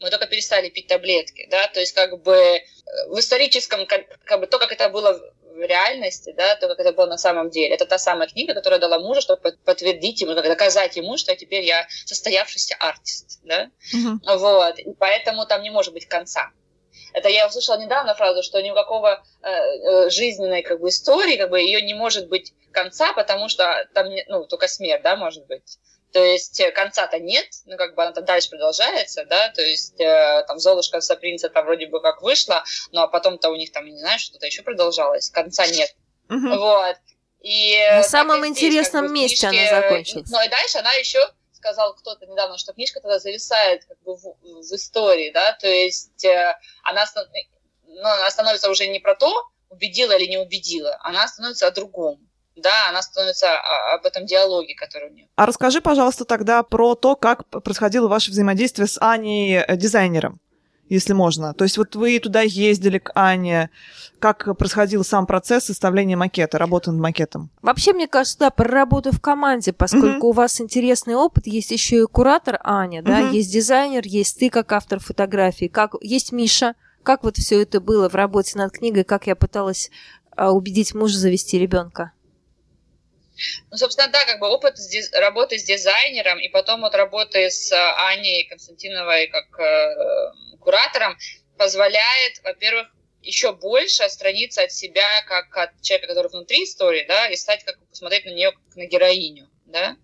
[0.00, 2.60] мы только перестали пить таблетки, да, то есть как бы э,
[3.08, 5.18] в историческом, как, как бы то, как это было
[5.56, 7.74] в реальности, да, то, как это было на самом деле.
[7.74, 11.64] Это та самая книга, которую я дала мужу, чтобы подтвердить ему, доказать ему, что теперь
[11.64, 14.38] я состоявшийся артист, да, uh-huh.
[14.38, 16.50] вот, и поэтому там не может быть конца.
[17.12, 21.36] Это я услышала недавно фразу, что ни у какого э, э, жизненной как бы истории,
[21.36, 25.46] как бы ее не может быть конца, потому что там, ну, только смерть, да, может
[25.46, 25.78] быть.
[26.12, 30.00] То есть э, конца-то нет, ну как бы она там дальше продолжается, да, то есть
[30.00, 33.72] э, там Золушка со принца там вроде бы как вышла, но а потом-то у них
[33.72, 35.94] там, не знаю, что-то еще продолжалось, конца нет.
[36.30, 36.56] Угу.
[36.56, 36.96] Вот.
[37.42, 40.30] И На самом здесь, интересном как бы, месте книжке, она закончилась.
[40.30, 41.20] Ну и дальше она еще
[41.56, 46.24] сказал кто-то недавно, что книжка тогда зависает как бы в, в истории, да, то есть
[46.24, 46.54] э,
[46.84, 47.04] она,
[47.86, 49.32] ну, она становится уже не про то,
[49.68, 52.26] убедила или не убедила, она становится о другом
[52.56, 53.48] да, она становится
[53.92, 55.28] об этом диалоге, который у нее.
[55.36, 60.40] А расскажи, пожалуйста, тогда про то, как происходило ваше взаимодействие с Аней э, дизайнером,
[60.88, 61.54] если можно.
[61.54, 63.70] То есть вот вы туда ездили к Ане,
[64.18, 67.50] как происходил сам процесс составления макета, работы над макетом?
[67.62, 70.30] Вообще, мне кажется, да, про работу в команде, поскольку mm-hmm.
[70.30, 73.34] у вас интересный опыт, есть еще и куратор Аня, да, mm-hmm.
[73.34, 76.74] есть дизайнер, есть ты как автор фотографии, как есть Миша.
[77.02, 79.92] Как вот все это было в работе над книгой, как я пыталась
[80.34, 82.10] а, убедить мужа завести ребенка?
[83.70, 87.70] Ну, собственно, да, как бы опыт с, работы с дизайнером и потом вот работы с
[87.72, 87.76] э,
[88.08, 91.16] Аней Константиновой как э, куратором
[91.58, 92.88] позволяет, во-первых,
[93.22, 97.78] еще больше отстраниться от себя как от человека, который внутри истории, да, и стать как
[97.88, 99.96] посмотреть на нее как на героиню да,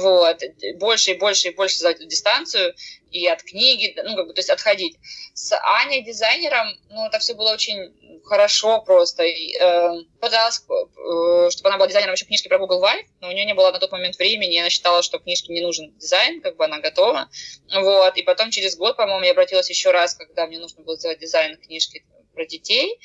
[0.00, 0.42] вот,
[0.76, 2.74] больше и больше и больше за эту дистанцию
[3.10, 4.96] и от книги, ну, как бы, то есть отходить.
[5.34, 9.22] С Аней дизайнером, ну, это все было очень хорошо просто.
[9.22, 13.32] И, э, пыталась, э, чтобы она была дизайнером еще книжки про Google Vive, но у
[13.32, 16.42] нее не было на тот момент времени, и она считала, что книжке не нужен дизайн,
[16.42, 17.30] как бы она готова.
[17.72, 21.20] Вот, и потом через год, по-моему, я обратилась еще раз, когда мне нужно было сделать
[21.20, 22.04] дизайн книжки
[22.34, 22.98] про детей,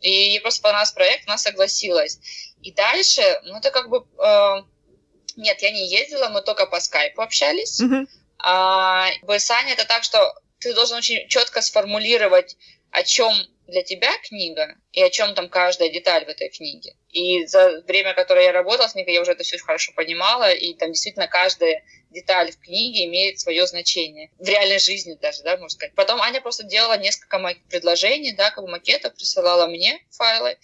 [0.00, 2.18] и ей просто понравился проект, она согласилась.
[2.62, 4.06] И дальше, ну, это как бы...
[4.18, 4.62] Э,
[5.38, 7.80] нет, я не ездила, мы только по скайпу общались.
[7.80, 8.06] Mm-hmm.
[8.40, 9.08] А,
[9.38, 12.56] Саня это так, что ты должен очень четко сформулировать,
[12.90, 13.32] о чем
[13.66, 16.96] для тебя книга и о чем там каждая деталь в этой книге.
[17.10, 20.74] И за время, которое я работала с книгой, я уже это все хорошо понимала, и
[20.74, 24.30] там действительно каждая деталь в книге имеет свое значение.
[24.38, 25.94] В реальной жизни даже, да, можно сказать.
[25.94, 30.56] Потом Аня просто делала несколько предложений, да, как бы макетов, присылала мне файлы,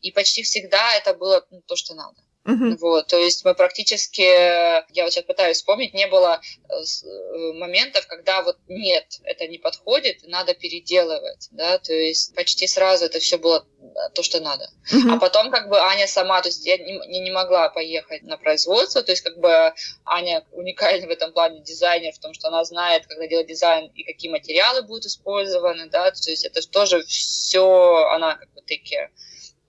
[0.00, 2.16] и почти всегда это было ну, то, что надо.
[2.44, 2.76] Uh-huh.
[2.80, 8.08] Вот, то есть мы практически, я вот сейчас пытаюсь вспомнить, не было э, э, моментов,
[8.08, 13.38] когда вот нет, это не подходит, надо переделывать, да, то есть почти сразу это все
[13.38, 14.68] было э, то, что надо.
[14.92, 15.14] Uh-huh.
[15.14, 19.04] А потом как бы Аня сама, то есть я не, не могла поехать на производство,
[19.04, 19.72] то есть как бы
[20.04, 24.02] Аня уникальна в этом плане дизайнер, в том, что она знает, когда делать дизайн и
[24.02, 29.10] какие материалы будут использованы, да, то есть это тоже все она как бы take care.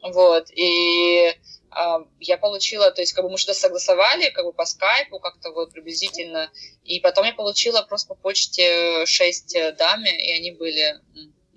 [0.01, 1.33] Вот, и
[2.19, 5.71] я получила, то есть как бы мы что-то согласовали, как бы по скайпу как-то вот
[5.71, 6.51] приблизительно,
[6.83, 10.95] и потом я получила просто по почте шесть даме, и они были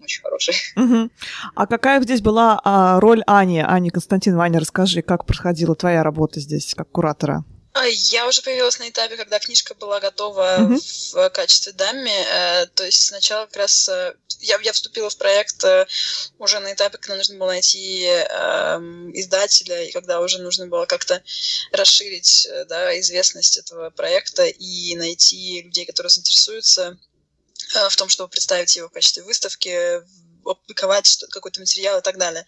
[0.02, 0.56] очень хорошие.
[1.54, 3.60] А какая здесь была а, роль Ани?
[3.60, 7.44] Ани Константиновна, Аня, расскажи, как проходила твоя работа здесь как куратора?
[7.78, 11.12] А, я уже появилась на этапе, когда книжка была готова mm-hmm.
[11.12, 12.26] в качестве даме.
[12.26, 15.86] Э, то есть сначала как раз э, я, я вступила в проект э,
[16.38, 21.22] уже на этапе, когда нужно было найти эм, издателя, и когда уже нужно было как-то
[21.70, 26.96] расширить да, известность этого проекта и найти людей, которые заинтересуются
[27.90, 30.00] в том, чтобы представить его в качестве выставки
[30.50, 32.42] опубликовать какой-то материал и так далее.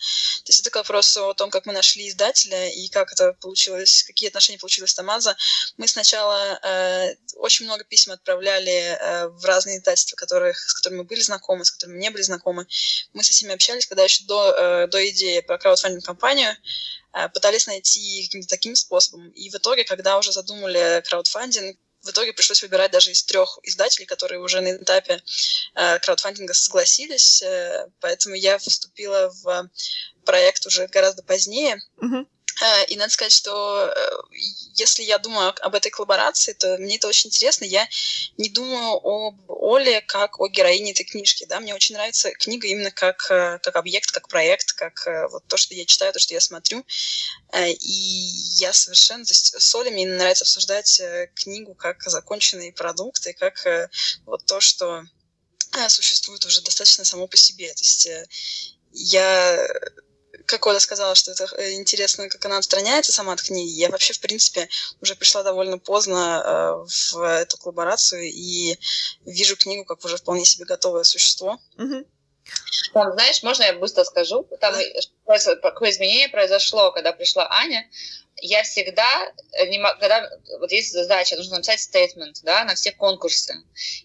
[0.45, 4.29] То есть это вопрос о том, как мы нашли издателя и как это получилось, какие
[4.29, 5.37] отношения получилось с Тамаза.
[5.77, 11.05] Мы сначала э, очень много писем отправляли э, в разные издательства, которых, с которыми мы
[11.05, 12.67] были знакомы, с которыми не были знакомы.
[13.13, 16.57] Мы со всеми общались, когда еще до, э, до идеи про краудфандинг-компанию
[17.15, 19.31] э, пытались найти каким-то таким способом.
[19.31, 21.79] И в итоге, когда уже задумали краудфандинг,
[22.09, 25.23] в итоге пришлось выбирать даже из трех издателей, которые уже на этапе
[25.75, 29.69] э, краудфандинга согласились, э, поэтому я вступила в
[30.25, 31.79] проект уже гораздо позднее.
[32.01, 32.27] Uh-huh.
[32.89, 33.95] И надо сказать, что
[34.75, 37.65] если я думаю об этой коллаборации, то мне это очень интересно.
[37.65, 37.89] Я
[38.37, 41.47] не думаю об Оле как о героине этой книжки.
[41.49, 41.61] Да?
[41.61, 45.85] Мне очень нравится книга именно как, как объект, как проект, как вот то, что я
[45.85, 46.85] читаю, то, что я смотрю.
[47.57, 47.93] И
[48.57, 49.25] я совершенно...
[49.25, 51.01] То есть с Олей мне нравится обсуждать
[51.35, 53.67] книгу как законченный продукт и как
[54.27, 55.05] вот то, что
[55.89, 57.69] существует уже достаточно само по себе.
[57.75, 58.09] То есть
[58.93, 59.69] я
[60.49, 63.69] как Оля сказала, что это э, интересно, как она отстраняется сама от книги.
[63.69, 64.69] Я вообще, в принципе,
[65.01, 68.79] уже пришла довольно поздно э, в эту коллаборацию и
[69.27, 71.59] вижу книгу как уже вполне себе готовое существо.
[71.77, 72.05] Угу.
[72.95, 74.49] Там, знаешь, можно я быстро скажу?
[74.61, 74.75] Там
[75.27, 75.57] да.
[75.57, 77.87] какое изменение произошло, когда пришла Аня
[78.41, 79.66] я всегда, э,
[80.01, 80.28] когда
[80.59, 83.55] вот есть задача, нужно написать стейтмент, да, на все конкурсы.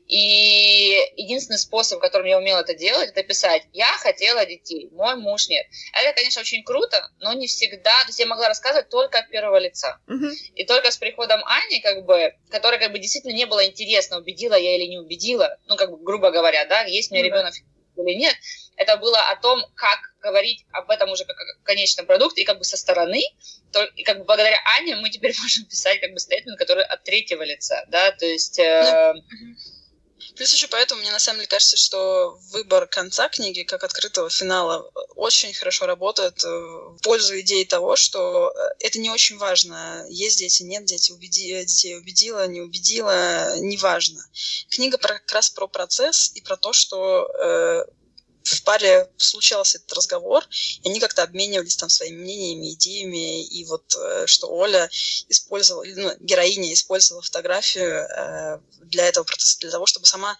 [0.07, 5.47] И единственный способ, которым я умела это делать, это писать, я хотела детей, мой муж
[5.47, 5.65] нет.
[5.93, 9.57] Это, конечно, очень круто, но не всегда, то есть я могла рассказывать только от первого
[9.57, 9.99] лица.
[10.07, 10.31] Uh-huh.
[10.55, 14.55] И только с приходом Ани, как бы, которая, как бы, действительно не было интересно, убедила
[14.55, 17.27] я или не убедила, ну, как бы, грубо говоря, да, есть у меня uh-huh.
[17.27, 17.53] ребенок
[17.95, 18.35] или нет,
[18.75, 22.57] это было о том, как говорить об этом уже как о конечном продукте и как
[22.57, 23.21] бы со стороны,
[23.62, 27.03] то, и как бы благодаря Ане мы теперь можем писать как бы стейтмент, который от
[27.03, 28.59] третьего лица, да, то есть...
[28.59, 29.13] Э,
[30.35, 34.89] Плюс еще поэтому мне на самом деле кажется, что выбор конца книги как открытого финала
[35.15, 40.05] очень хорошо работает в пользу идеи того, что это не очень важно.
[40.09, 44.25] Есть дети, нет дети, убеди, детей убедила, не убедила, неважно.
[44.69, 47.85] Книга как раз про процесс и про то, что э,
[48.43, 50.43] в паре случался этот разговор,
[50.83, 54.89] и они как-то обменивались там своими мнениями, идеями, и вот э, что Оля
[55.29, 60.37] использовала, ну, героиня использовала фотографию э, для этого процесса, для того, чтобы сама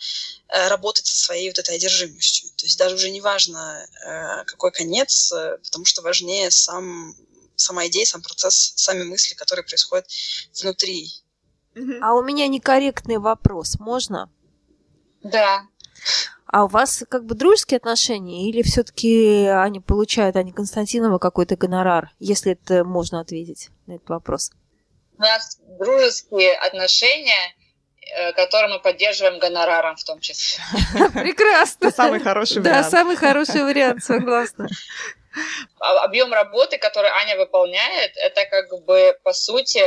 [0.49, 2.49] э, работать со своей вот этой одержимостью.
[2.57, 7.15] То есть даже уже не важно, э, какой конец, э, потому что важнее сам,
[7.55, 10.07] сама идея, сам процесс, сами мысли, которые происходят
[10.61, 11.09] внутри.
[12.01, 14.29] А у меня некорректный вопрос, можно?
[15.23, 15.67] Да.
[16.53, 22.11] А у вас как бы дружеские отношения или все-таки они получают, Аня Константинова, какой-то гонорар,
[22.19, 24.51] если это можно ответить на этот вопрос?
[25.17, 27.55] У нас дружеские отношения,
[28.01, 30.63] э, которые мы поддерживаем гонораром в том числе.
[31.15, 31.89] Прекрасно.
[31.89, 32.83] Самый хороший вариант.
[32.83, 34.67] Да, самый хороший вариант, согласна.
[35.79, 39.81] А объем работы, который Аня выполняет, это как бы по сути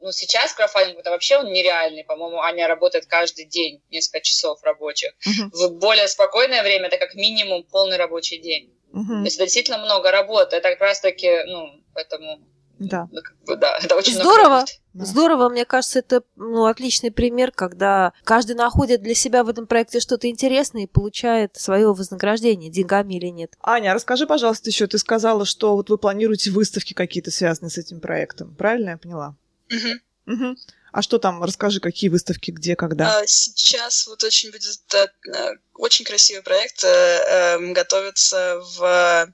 [0.00, 2.04] ну, сейчас краудфандинг это вообще он нереальный.
[2.04, 5.12] По-моему, Аня работает каждый день, несколько часов рабочих.
[5.26, 5.50] Uh-huh.
[5.52, 8.72] В более спокойное время это как минимум полный рабочий день.
[8.92, 9.06] Uh-huh.
[9.06, 10.56] То есть это действительно много работы.
[10.56, 12.38] Это как раз-таки, ну, поэтому...
[12.78, 13.08] Да.
[13.10, 14.64] Ну, как бы, да, это очень Здорово.
[14.92, 15.04] Да.
[15.04, 19.98] Здорово, мне кажется, это ну, отличный пример, когда каждый находит для себя в этом проекте
[19.98, 23.54] что-то интересное и получает свое вознаграждение, деньгами или нет.
[23.60, 28.00] Аня, расскажи, пожалуйста, еще ты сказала, что вот вы планируете выставки какие-то связанные с этим
[28.00, 28.54] проектом.
[28.54, 29.34] Правильно я поняла?
[29.70, 30.34] Угу.
[30.34, 30.56] Угу.
[30.92, 31.42] А что там?
[31.42, 33.18] Расскажи, какие выставки, где, когда?
[33.18, 39.32] А, сейчас вот очень будет э, очень красивый проект э, эм, готовится в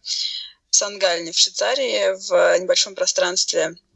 [0.70, 3.93] Сангальне в Швейцарии в небольшом пространстве Э,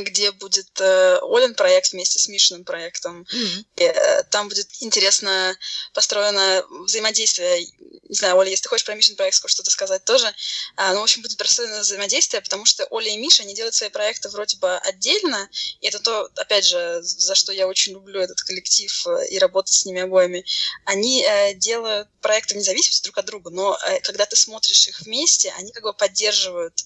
[0.00, 3.22] где будет э, Олин проект вместе с Мишиным проектом.
[3.22, 3.64] Mm-hmm.
[3.76, 5.56] И, э, там будет интересно
[5.94, 7.66] построено взаимодействие.
[8.08, 10.32] Не знаю, Оля, если ты хочешь про Мишин проект что-то сказать тоже.
[10.76, 13.90] А, ну, в общем, будет построено взаимодействие, потому что Оля и Миша, они делают свои
[13.90, 15.48] проекты вроде бы отдельно.
[15.80, 19.74] И это то, опять же, за что я очень люблю этот коллектив э, и работать
[19.74, 20.44] с ними обоими.
[20.84, 25.00] Они э, делают проекты в независимости друг от друга, но э, когда ты смотришь их
[25.00, 26.84] вместе, они как бы поддерживают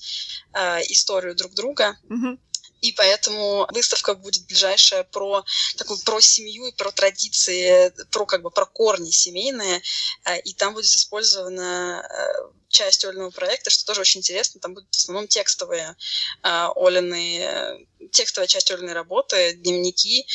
[0.55, 1.99] э, историю друг друга.
[2.09, 2.39] Mm-hmm.
[2.81, 5.45] И поэтому выставка будет ближайшая про
[5.77, 9.83] такую про семью и про традиции, про как бы про корни семейные.
[10.25, 14.61] Э, и там будет использована э, часть Олиного проекта, что тоже очень интересно.
[14.61, 15.97] Там будут в основном текстовые
[16.43, 20.27] э, Олины, текстовая часть Олиной работы, дневники.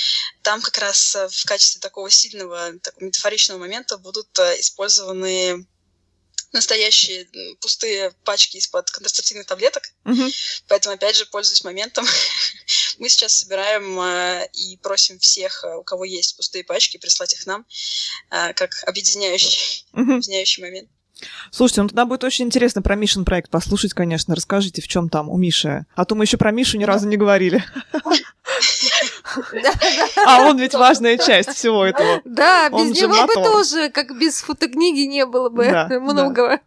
[0.43, 5.65] Там как раз в качестве такого сильного, такого метафоричного момента будут использованы
[6.55, 7.27] настоящие
[7.61, 9.83] пустые пачки из-под контрацептивных таблеток.
[10.05, 10.23] Угу.
[10.67, 12.05] Поэтому, опять же, пользуясь моментом,
[12.97, 17.45] мы сейчас собираем э, и просим всех, э, у кого есть пустые пачки, прислать их
[17.45, 17.65] нам,
[18.31, 20.13] э, как объединяющий, угу.
[20.13, 20.89] объединяющий момент.
[21.51, 24.35] Слушайте, ну тогда будет очень интересно про Мишин проект послушать, конечно.
[24.35, 25.85] Расскажите, в чем там у Миши.
[25.95, 27.63] А то мы еще про Мишу ни разу не говорили.
[30.25, 32.21] А он ведь важная часть всего этого.
[32.25, 35.65] Да, без него бы тоже, как без фотокниги, не было бы
[35.99, 36.59] многого.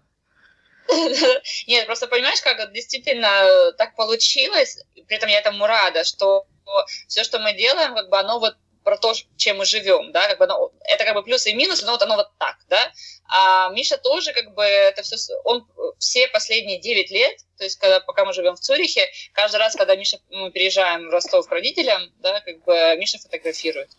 [1.67, 3.29] Нет, просто понимаешь, как действительно
[3.77, 6.47] так получилось, при этом я этому рада, что
[7.07, 8.57] все, что мы делаем, как бы оно вот
[8.89, 11.85] про то, чем мы живем, да, как бы оно, это как бы плюсы и минусы,
[11.85, 12.91] но вот оно вот так, да.
[13.29, 15.69] А Миша тоже как бы это все, он
[15.99, 19.95] все последние 9 лет, то есть когда, пока мы живем в Цюрихе, каждый раз, когда
[19.95, 23.91] Миша, мы переезжаем в Ростов к родителям, да, как бы Миша фотографирует.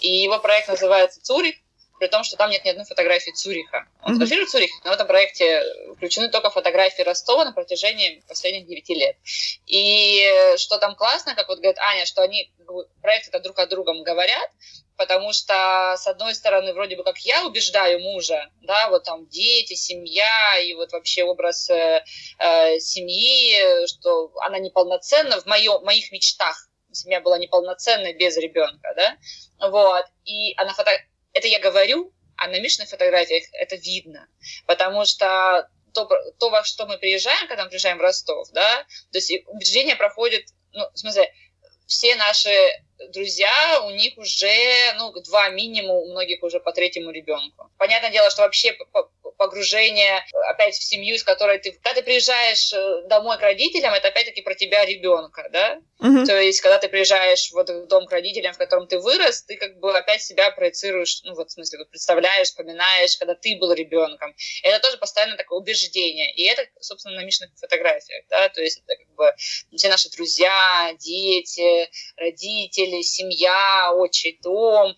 [0.00, 1.56] И его проект называется «Цюрих»,
[1.98, 3.86] при том, что там нет ни одной фотографии Цюриха.
[4.02, 5.62] Он фотографирует Цюрих, но в этом проекте
[5.96, 9.16] включены только фотографии Ростова на протяжении последних 9 лет.
[9.66, 12.50] И что там классно, как вот говорит Аня, что они
[13.02, 14.50] проекты это друг о другом говорят,
[14.98, 19.74] потому что, с одной стороны, вроде бы как я убеждаю мужа, да, вот там дети,
[19.74, 22.04] семья и вот вообще образ э,
[22.38, 26.68] э, семьи, что она неполноценна в моё, моих мечтах.
[26.90, 30.04] Семья была неполноценной без ребенка, да, вот.
[30.24, 30.90] И она фото...
[31.38, 34.28] это я говорю, а на Мишиных фотографиях это видно,
[34.66, 36.08] потому что то,
[36.38, 40.46] то, во что мы приезжаем, когда мы приезжаем в Ростов, да, то есть убеждение проходит,
[40.72, 41.32] ну, в смысле,
[41.86, 42.50] все наши
[43.12, 47.70] друзья, у них уже, ну, два минимум, у многих уже по третьему ребенку.
[47.78, 48.76] Понятное дело, что вообще
[49.38, 51.72] погружение опять в семью, из которой ты...
[51.72, 55.80] Когда ты приезжаешь э, домой к родителям, это опять-таки про тебя ребенка, да?
[56.00, 56.26] Uh-huh.
[56.26, 59.56] То есть, когда ты приезжаешь вот в дом к родителям, в котором ты вырос, ты
[59.56, 63.72] как бы опять себя проецируешь, ну вот в смысле, вот представляешь, вспоминаешь, когда ты был
[63.72, 64.34] ребенком.
[64.64, 66.34] Это тоже постоянно такое убеждение.
[66.34, 68.48] И это, собственно, на Мишных фотографиях, да?
[68.48, 69.32] То есть, это как бы
[69.76, 74.96] все наши друзья, дети, родители, семья, отчий дом.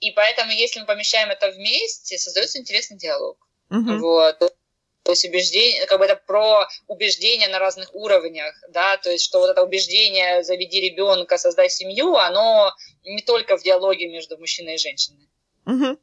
[0.00, 3.45] И поэтому, если мы помещаем это вместе, создается интересный диалог.
[3.70, 3.98] Угу.
[3.98, 4.38] Вот.
[4.38, 9.38] То есть убеждение, как бы это про убеждения на разных уровнях, да, то есть что
[9.38, 12.72] вот это убеждение «заведи ребенка, создай семью», оно
[13.04, 15.28] не только в диалоге между мужчиной и женщиной.
[15.64, 15.98] Угу.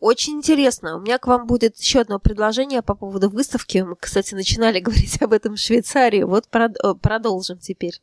[0.00, 0.96] Очень интересно.
[0.96, 3.78] У меня к вам будет еще одно предложение по поводу выставки.
[3.78, 6.22] Мы, кстати, начинали говорить об этом в Швейцарии.
[6.22, 6.68] Вот э,
[7.02, 8.00] продолжим теперь.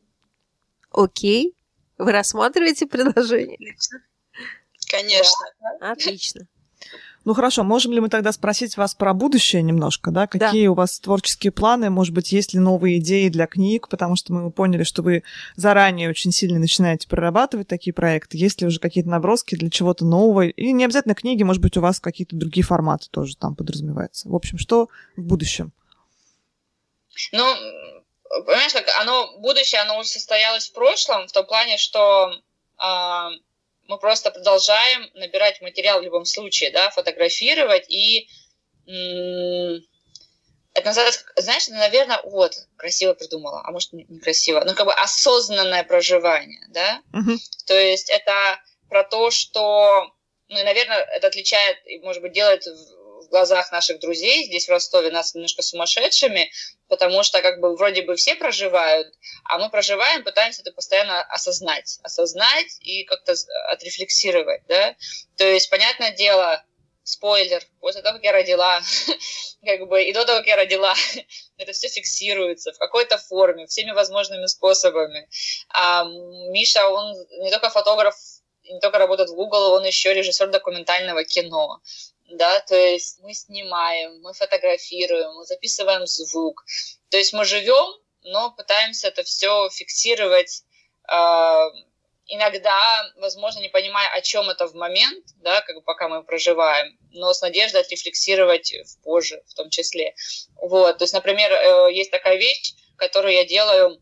[0.90, 1.54] Окей.
[1.98, 3.76] Вы рассматриваете предложение?
[4.90, 5.46] Конечно.
[5.80, 6.46] Отлично.
[7.26, 10.28] Ну хорошо, можем ли мы тогда спросить вас про будущее немножко, да?
[10.28, 10.70] Какие да.
[10.70, 11.90] у вас творческие планы?
[11.90, 13.88] Может быть, есть ли новые идеи для книг?
[13.88, 15.24] Потому что мы поняли, что вы
[15.56, 18.38] заранее очень сильно начинаете прорабатывать такие проекты.
[18.38, 20.42] Есть ли уже какие-то наброски для чего-то нового?
[20.42, 24.28] И не обязательно книги, может быть, у вас какие-то другие форматы тоже там подразумеваются.
[24.28, 25.72] В общем, что в будущем?
[27.32, 27.44] Ну,
[28.44, 32.30] понимаешь, как оно, будущее, оно уже состоялось в прошлом, в том плане, что
[32.78, 33.30] э,
[33.88, 38.28] мы просто продолжаем набирать материал в любом случае, да, фотографировать и
[40.76, 46.62] это называется, знаешь, наверное, вот, красиво придумала, а может, некрасиво, ну, как бы осознанное проживание,
[46.68, 47.36] да, uh-huh.
[47.66, 50.10] то есть это про то, что,
[50.48, 52.64] ну, и, наверное, это отличает, может быть, делает
[53.26, 56.50] в глазах наших друзей здесь в Ростове нас немножко сумасшедшими,
[56.88, 59.12] потому что как бы вроде бы все проживают,
[59.44, 63.34] а мы проживаем, пытаемся это постоянно осознать, осознать и как-то
[63.68, 64.96] отрефлексировать, да.
[65.36, 66.64] То есть, понятное дело,
[67.02, 68.80] спойлер, после того, как я родила,
[69.64, 70.94] как бы и до того, как я родила,
[71.56, 75.28] это все фиксируется в какой-то форме, всеми возможными способами.
[75.70, 78.14] А Миша, он не только фотограф,
[78.64, 81.80] не только работает в Google, он еще режиссер документального кино
[82.30, 86.64] да, то есть мы снимаем, мы фотографируем, мы записываем звук.
[87.10, 90.64] То есть мы живем, но пытаемся это все фиксировать.
[91.10, 91.68] Э,
[92.26, 96.98] иногда, возможно, не понимая, о чем это в момент, да, как бы пока мы проживаем,
[97.12, 100.14] но с надеждой отрефлексировать позже, в том числе.
[100.56, 104.00] Вот, то есть, например, э, есть такая вещь, которую я делаю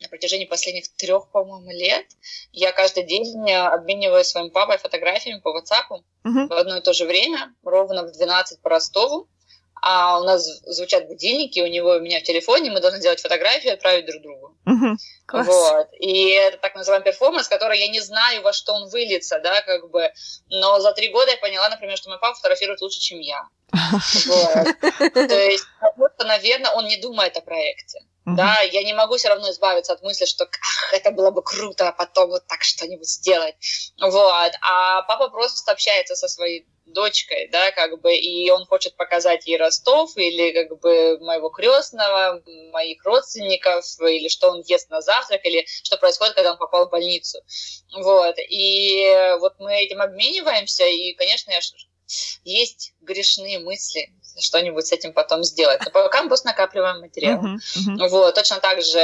[0.00, 2.06] на протяжении последних трех, по-моему, лет.
[2.52, 6.48] Я каждый день обмениваюсь своим папой фотографиями по WhatsApp uh-huh.
[6.48, 9.28] в одно и то же время, ровно в 12 по Ростову.
[9.82, 13.72] А у нас звучат будильники, у него у меня в телефоне, мы должны сделать фотографию
[13.72, 14.56] и отправить друг другу.
[14.66, 14.96] Uh-huh.
[15.32, 15.88] Вот.
[15.98, 19.90] И это так называемый перформанс, который я не знаю, во что он выльется, да, как
[19.90, 20.10] бы.
[20.50, 23.48] Но за три года я поняла, например, что мой папа фотографирует лучше, чем я.
[25.14, 25.64] То есть,
[26.18, 28.00] наверное, он не думает о проекте.
[28.30, 28.36] Uh-huh.
[28.36, 31.88] Да, я не могу все равно избавиться от мысли, что ах, это было бы круто,
[31.88, 33.54] а потом вот так что-нибудь сделать.
[34.00, 34.52] Вот.
[34.62, 39.56] А папа просто общается со своей дочкой, да, как бы, и он хочет показать ей
[39.56, 45.66] Ростов или как бы моего крестного, моих родственников, или что он ест на завтрак, или
[45.84, 47.38] что происходит, когда он попал в больницу.
[47.96, 48.34] Вот.
[48.38, 51.60] И вот мы этим обмениваемся, и, конечно, я
[52.44, 55.80] есть грешные мысли, что-нибудь с этим потом сделать.
[55.84, 57.44] Но пока мы просто накапливаем материал.
[57.44, 58.08] Uh-huh, uh-huh.
[58.08, 59.00] Вот, точно так же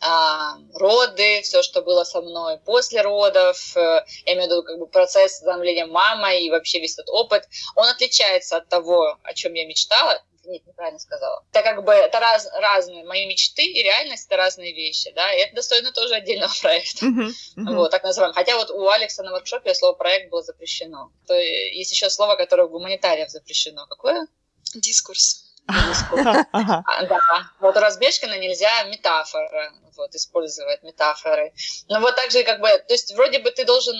[0.00, 4.78] а, роды, все, что было со мной после родов, э, я имею в виду как
[4.78, 9.54] бы процесс становления мамой и вообще весь этот опыт, он отличается от того, о чем
[9.54, 10.22] я мечтала.
[10.50, 11.44] Нет, неправильно сказала.
[11.52, 15.38] Это как бы это раз, разные мои мечты и реальность это разные вещи, да, и
[15.38, 17.06] это достойно тоже отдельного проекта.
[17.06, 17.74] Uh-huh, uh-huh.
[17.76, 18.34] Вот, так называем.
[18.34, 21.12] Хотя вот у Алекса на воркшопе слово проект было запрещено.
[21.28, 23.86] То есть еще слово, которое у гуманитариев запрещено.
[23.86, 24.26] Какое?
[24.74, 25.46] Дискурс.
[25.68, 27.20] А, да.
[27.60, 31.52] Вот у Разбежкина нельзя метафора вот, использовать метафоры.
[31.88, 33.94] Но вот так же как бы, то есть вроде бы ты должен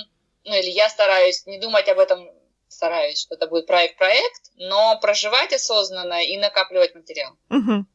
[0.44, 2.28] ну или я стараюсь не думать об этом,
[2.70, 7.32] стараюсь, что это будет проект-проект, но проживать осознанно и накапливать материал.
[7.50, 7.86] Угу.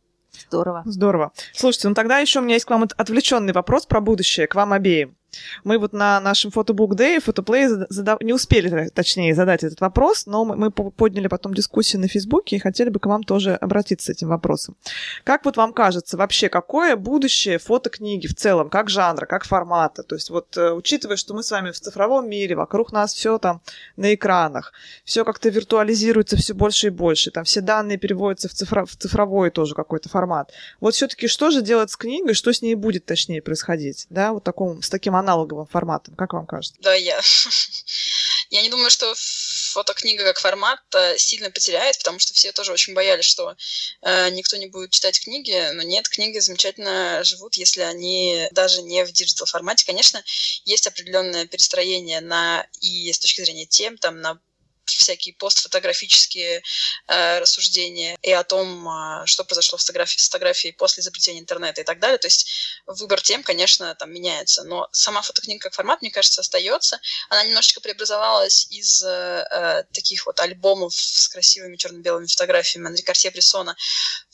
[0.48, 0.84] Здорово.
[0.86, 1.32] Здорово.
[1.54, 4.74] Слушайте, ну тогда еще у меня есть к вам отвлеченный вопрос про будущее, к вам
[4.74, 5.18] обеим.
[5.64, 8.22] Мы вот на нашем фотобук Day, фотоплей задав...
[8.22, 12.90] не успели, точнее, задать этот вопрос, но мы подняли потом дискуссию на Фейсбуке и хотели
[12.90, 14.76] бы к вам тоже обратиться с этим вопросом.
[15.24, 20.04] Как вот вам кажется, вообще, какое будущее фотокниги в целом, как жанра, как формата?
[20.04, 23.38] То есть вот э, учитывая, что мы с вами в цифровом мире, вокруг нас все
[23.38, 23.62] там
[23.98, 24.74] на экранах,
[25.04, 28.86] все как-то виртуализируется все больше и больше, там все данные переводятся в, цифро...
[28.86, 30.52] в цифровой тоже какой-то формат.
[30.80, 34.44] Вот все-таки что же делать с книгой, что с ней будет, точнее, происходить, да, вот
[34.44, 36.16] таком, с таким аналоговым форматом.
[36.16, 36.80] Как вам кажется?
[36.82, 37.20] Да, я.
[38.52, 42.94] Я не думаю, что фотокнига как формат э, сильно потеряет, потому что все тоже очень
[42.94, 43.56] боялись, что
[44.02, 45.72] э, никто не будет читать книги.
[45.74, 49.86] Но нет, книги замечательно живут, если они даже не в digital формате.
[49.86, 50.24] Конечно,
[50.64, 54.40] есть определенное перестроение на и с точки зрения тем, там на
[54.86, 56.62] всякие постфотографические
[57.08, 61.82] э, рассуждения и о том, э, что произошло с фотографией, с фотографией после изобретения интернета
[61.82, 62.18] и так далее.
[62.18, 62.48] То есть
[62.86, 67.00] выбор тем, конечно, там меняется, но сама фотокнига как формат, мне кажется, остается.
[67.30, 73.32] Она немножечко преобразовалась из э, э таких вот альбомов с красивыми черно-белыми фотографиями Анри Карсье
[73.32, 73.76] Брессона.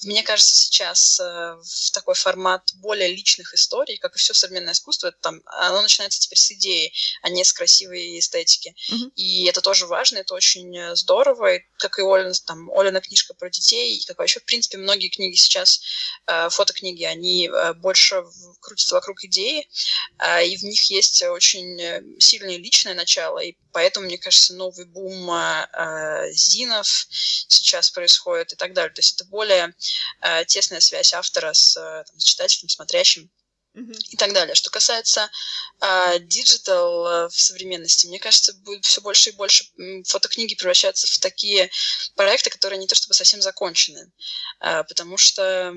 [0.04, 5.08] Мне кажется, сейчас э, в такой формат более личных историй, как и все современное искусство,
[5.08, 8.76] это там, оно начинается теперь с идеи, а не с красивой эстетики.
[8.92, 9.12] Mm-hmm.
[9.16, 10.41] И это тоже важно, это очень
[10.76, 14.46] э, здорово, и, как и Олина, там, Олина книжка про детей, и как вообще, в
[14.46, 15.82] принципе, многие книги сейчас,
[16.28, 18.24] э, фотокниги, они э, больше
[18.60, 19.68] крутятся вокруг идеи,
[20.46, 25.32] и в них есть очень сильное личное начало, и поэтому, мне кажется, новый бум
[26.32, 28.94] зинов сейчас происходит и так далее.
[28.94, 29.74] То есть это более
[30.48, 33.32] тесная связь автора с, там, с читателем, смотрящим
[33.74, 34.56] и так далее.
[34.56, 35.30] Что касается
[36.20, 39.66] digital uh, в современности, мне кажется, будет все больше и больше
[40.06, 41.72] фотокниги превращаться в такие
[42.16, 44.12] проекты, которые не то чтобы совсем закончены,
[44.62, 45.74] uh, потому что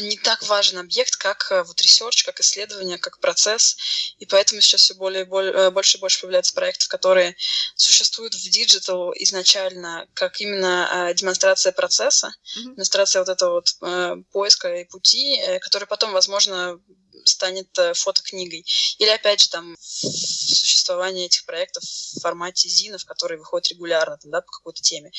[0.00, 3.76] не так важен объект, как uh, вот research, как исследование, как процесс,
[4.18, 7.36] и поэтому сейчас все более, более, э, больше и больше появляется проектов, которые
[7.74, 12.74] существуют в digital изначально как именно демонстрация процесса, mm-hmm.
[12.74, 16.78] демонстрация вот этого вот э, поиска и пути, э, который потом, возможно,
[17.24, 18.64] станет э, фотокнигой.
[18.98, 24.40] Или, опять же, там, существование этих проектов в формате зинов, которые выходят регулярно там, да,
[24.40, 25.10] по какой-то теме.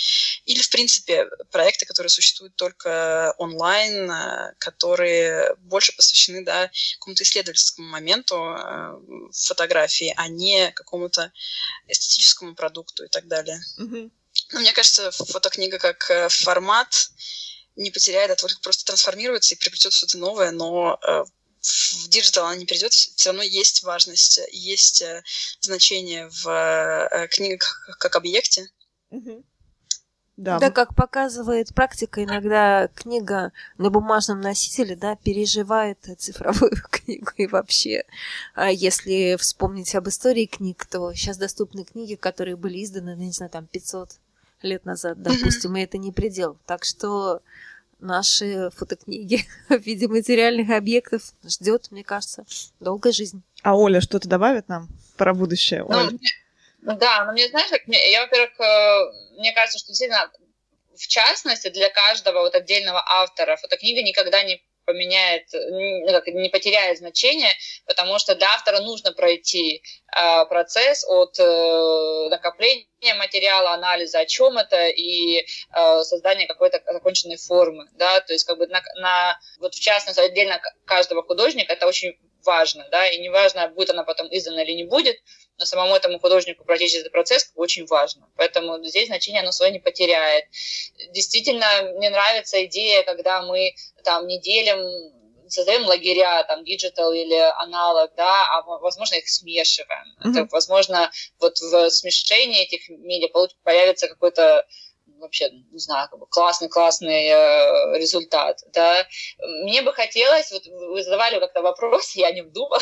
[0.45, 7.88] Или, в принципе, проекты, которые существуют только онлайн, э, которые больше посвящены да, какому-то исследовательскому
[7.88, 8.99] моменту э,
[9.34, 11.32] фотографии, а не какому-то
[11.88, 13.60] эстетическому продукту и так далее.
[13.80, 14.12] Mm-hmm.
[14.51, 17.12] Но мне кажется, фотокнига как формат
[17.76, 20.99] не потеряет, а только просто трансформируется и приобретет что-то новое, но
[21.62, 25.24] в digital она не придет, все равно есть важность, есть э,
[25.60, 28.70] значение в э, книгах как объекте.
[30.39, 30.57] Да.
[30.57, 38.05] да, как показывает практика, иногда книга на бумажном носителе, да, переживает цифровую книгу и вообще.
[38.55, 43.33] А если вспомнить об истории книг, то сейчас доступны книги, которые были изданы, ну, не
[43.33, 44.11] знаю, там 500
[44.61, 45.79] лет назад, допустим, mm-hmm.
[45.79, 46.57] и это не предел.
[46.65, 47.41] Так что
[47.99, 52.45] наши фотокниги в виде материальных объектов ждет, мне кажется,
[52.79, 53.43] долгая жизнь.
[53.61, 54.87] А Оля что-то добавит нам
[55.17, 55.81] про будущее?
[55.81, 56.11] Ну, Оля?
[56.11, 56.19] Ну,
[56.82, 60.32] да, но мне, знаешь, как, я, во-первых, э, мне кажется, что действительно,
[60.95, 67.53] в частности, для каждого вот отдельного автора фотокнига никогда не поменяет, ну, не потеряет значение,
[67.86, 69.84] потому что для автора нужно пройти
[70.17, 72.86] э, процесс от э, накопления
[73.16, 78.58] материала, анализа, о чем это, и э, создания какой-то законченной формы, да, то есть как
[78.58, 83.68] бы на, на вот в частности отдельно каждого художника это очень важно, да, и неважно,
[83.70, 85.18] будет она потом издана или не будет,
[85.58, 88.30] но самому этому художнику пройти этот процесс очень важно.
[88.38, 90.45] Поэтому здесь значение оно свое не потеряет.
[91.12, 94.80] Действительно, мне нравится идея, когда мы там не делим
[95.50, 100.06] создаем лагеря, там, digital или аналог, да, а, возможно, их смешиваем.
[100.24, 100.32] Mm-hmm.
[100.32, 103.30] Это, возможно, вот в смешении этих медиа
[103.64, 104.66] появится какой-то
[105.20, 109.06] вообще, не знаю, как бы классный-классный э, результат, да.
[109.64, 112.80] Мне бы хотелось, вот вы задавали как-то вопрос, я не думала,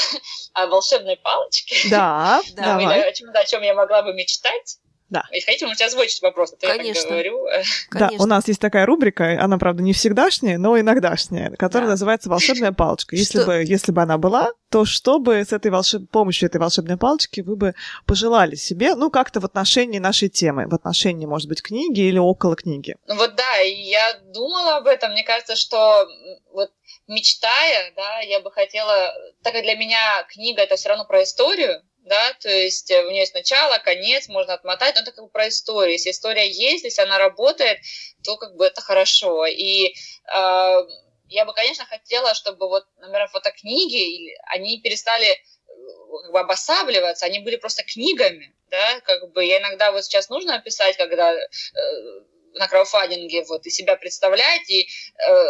[0.53, 1.89] о волшебной палочке.
[1.89, 2.78] Да, да.
[2.78, 4.78] О чем, о чем я могла бы мечтать.
[5.09, 5.23] Да.
[5.31, 6.87] Если хотите, можете озвучить вопрос, а то Конечно.
[6.87, 7.47] я так говорю.
[7.91, 11.91] Да, у нас есть такая рубрика, она, правда, не всегдашняя, но иногдашняя, которая да.
[11.91, 13.15] называется «Волшебная палочка».
[13.15, 16.09] Если бы, если бы она была, то что бы с этой волшеб...
[16.11, 17.73] помощью этой волшебной палочки вы бы
[18.05, 22.55] пожелали себе, ну, как-то в отношении нашей темы, в отношении, может быть, книги или около
[22.55, 22.95] книги?
[23.07, 25.11] Ну вот да, и я думала об этом.
[25.11, 26.05] Мне кажется, что
[26.51, 26.69] вот
[27.07, 31.81] мечтая, да, я бы хотела, так как для меня книга это все равно про историю,
[32.07, 35.29] да, то есть э, у нее есть начало, конец, можно отмотать, но это как бы
[35.29, 35.93] про историю.
[35.93, 37.79] Если история есть, если она работает,
[38.23, 39.45] то как бы это хорошо.
[39.45, 39.93] И э,
[41.29, 45.37] я бы, конечно, хотела, чтобы вот, например, фотокниги, они перестали э,
[46.23, 50.55] как бы обосабливаться, они были просто книгами, да, как бы я иногда вот сейчас нужно
[50.55, 51.45] описать, когда э,
[52.53, 54.87] на краудфандинге вот и себя представлять, и
[55.27, 55.45] э,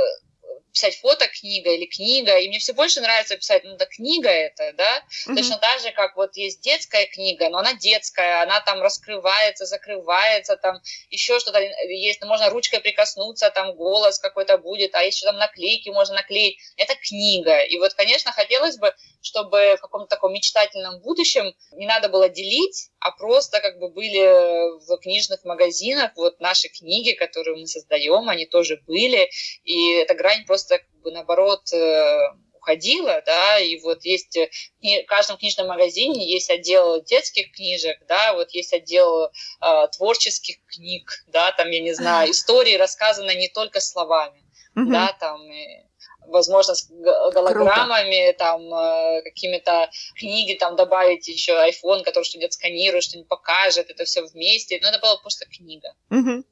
[0.78, 4.74] писать фото книга или книга, и мне все больше нравится писать, ну да, книга это,
[4.74, 5.36] да, mm-hmm.
[5.36, 10.56] точно так же, как вот есть детская книга, но она детская, она там раскрывается, закрывается,
[10.56, 15.90] там еще что-то есть, можно ручкой прикоснуться, там голос какой-то будет, а еще там наклейки
[15.90, 21.56] можно наклеить, это книга, и вот, конечно, хотелось бы, чтобы в каком-то таком мечтательном будущем
[21.72, 27.14] не надо было делить, а просто как бы были в книжных магазинах вот наши книги,
[27.14, 29.30] которые мы создаем, они тоже были,
[29.64, 32.20] и эта грань просто как бы наоборот э,
[32.68, 34.50] уходила, да, и вот есть э,
[34.82, 41.24] в каждом книжном магазине есть отдел детских книжек, да, вот есть отдел э, творческих книг,
[41.28, 44.44] да, там, я не знаю, истории рассказаны не только словами,
[44.76, 44.92] mm-hmm.
[44.92, 45.88] да, там, и,
[46.28, 48.38] возможно, с голограммами, Круто.
[48.38, 54.24] там, э, какими-то книги, там, добавить еще iPhone, который что-нибудь сканирует, что-нибудь покажет, это все
[54.24, 54.80] вместе.
[54.82, 55.94] Но это была просто книга.
[56.10, 56.44] Угу.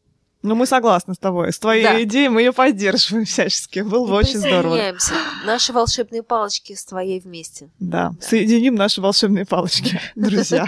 [0.46, 1.52] Ну, мы согласны с тобой.
[1.52, 2.04] С твоей да.
[2.04, 3.80] идеей мы ее поддерживаем всячески.
[3.80, 4.96] Было бы очень здорово.
[5.46, 7.70] Наши волшебные палочки с твоей вместе.
[7.80, 8.26] Да, да.
[8.26, 10.68] соединим наши волшебные палочки, друзья.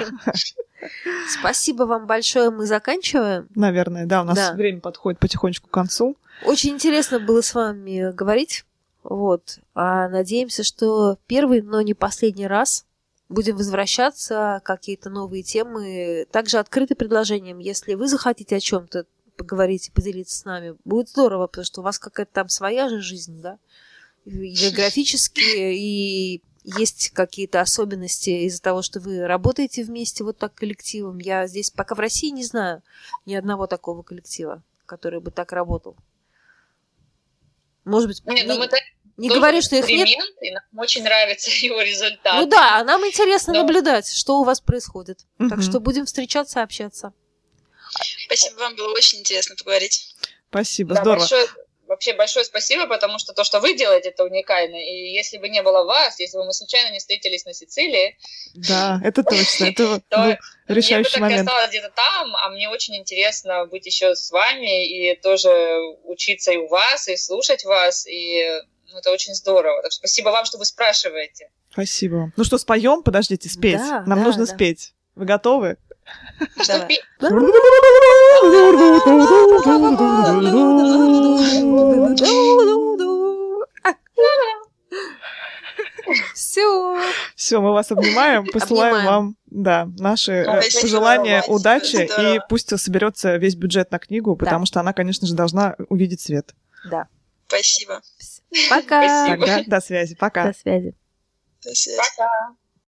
[1.40, 2.50] Спасибо вам большое.
[2.50, 3.48] Мы заканчиваем.
[3.56, 4.22] Наверное, да.
[4.22, 4.54] У нас да.
[4.54, 6.18] время подходит потихонечку к концу.
[6.44, 8.66] Очень интересно было с вами говорить.
[9.04, 9.60] Вот.
[9.76, 12.86] А надеемся, что первый, но не последний раз
[13.30, 16.26] будем возвращаться, какие-то новые темы.
[16.32, 17.60] Также открыты предложением.
[17.60, 19.06] Если вы захотите о чем-то
[19.38, 23.02] поговорить и поделиться с нами, будет здорово, потому что у вас какая-то там своя же
[23.02, 23.60] жизнь, да?
[24.26, 31.20] И географически, и есть какие-то особенности из-за того, что вы работаете вместе вот так коллективом.
[31.20, 32.84] Я здесь пока в России не знаю
[33.26, 35.96] ни одного такого коллектива, который бы так работал.
[37.86, 38.70] Может быть, Нет, ну не, мы
[39.16, 40.10] не говорю, что их нет.
[40.42, 42.42] И нам очень нравится его результат.
[42.42, 43.62] Ну да, а нам интересно Но...
[43.62, 45.22] наблюдать, что у вас происходит.
[45.40, 45.50] Угу.
[45.50, 47.14] Так что будем встречаться, общаться.
[48.26, 50.16] Спасибо, вам было очень интересно поговорить.
[50.50, 51.20] Спасибо, да, здорово.
[51.20, 51.48] Большое,
[51.88, 54.76] вообще большое спасибо, потому что то, что вы делаете, это уникально.
[54.76, 58.18] И если бы не было вас, если бы мы случайно не встретились на Сицилии...
[58.54, 60.02] Да, это точно, это
[60.68, 61.40] решающий момент.
[61.40, 65.50] Я бы осталась где-то там, а мне очень интересно быть еще с вами и тоже
[66.04, 68.44] учиться и у вас, и слушать вас, и
[68.92, 69.82] ну, это очень здорово.
[69.82, 71.50] Так что спасибо вам, что вы спрашиваете.
[71.72, 72.32] Спасибо.
[72.36, 73.04] Ну что, споем?
[73.04, 73.78] Подождите, спеть.
[73.78, 74.54] Да, Нам да, нужно да.
[74.54, 74.94] спеть.
[75.16, 75.78] Вы готовы?
[86.34, 86.98] Все.
[87.36, 89.06] Все, мы вас обнимаем, посылаем обнимаем.
[89.06, 94.66] вам, да, наши э, пожелания, удачи, и пусть соберется весь бюджет на книгу, потому да.
[94.66, 96.54] что она, конечно же, должна увидеть свет.
[96.90, 97.08] Да.
[97.48, 98.02] Спасибо.
[98.70, 99.26] Пока.
[99.26, 99.46] Спасибо.
[99.46, 100.16] Тогда до связи.
[100.16, 100.48] Пока.
[100.48, 100.96] До связи.
[101.64, 101.98] До связи.
[101.98, 102.56] Пока.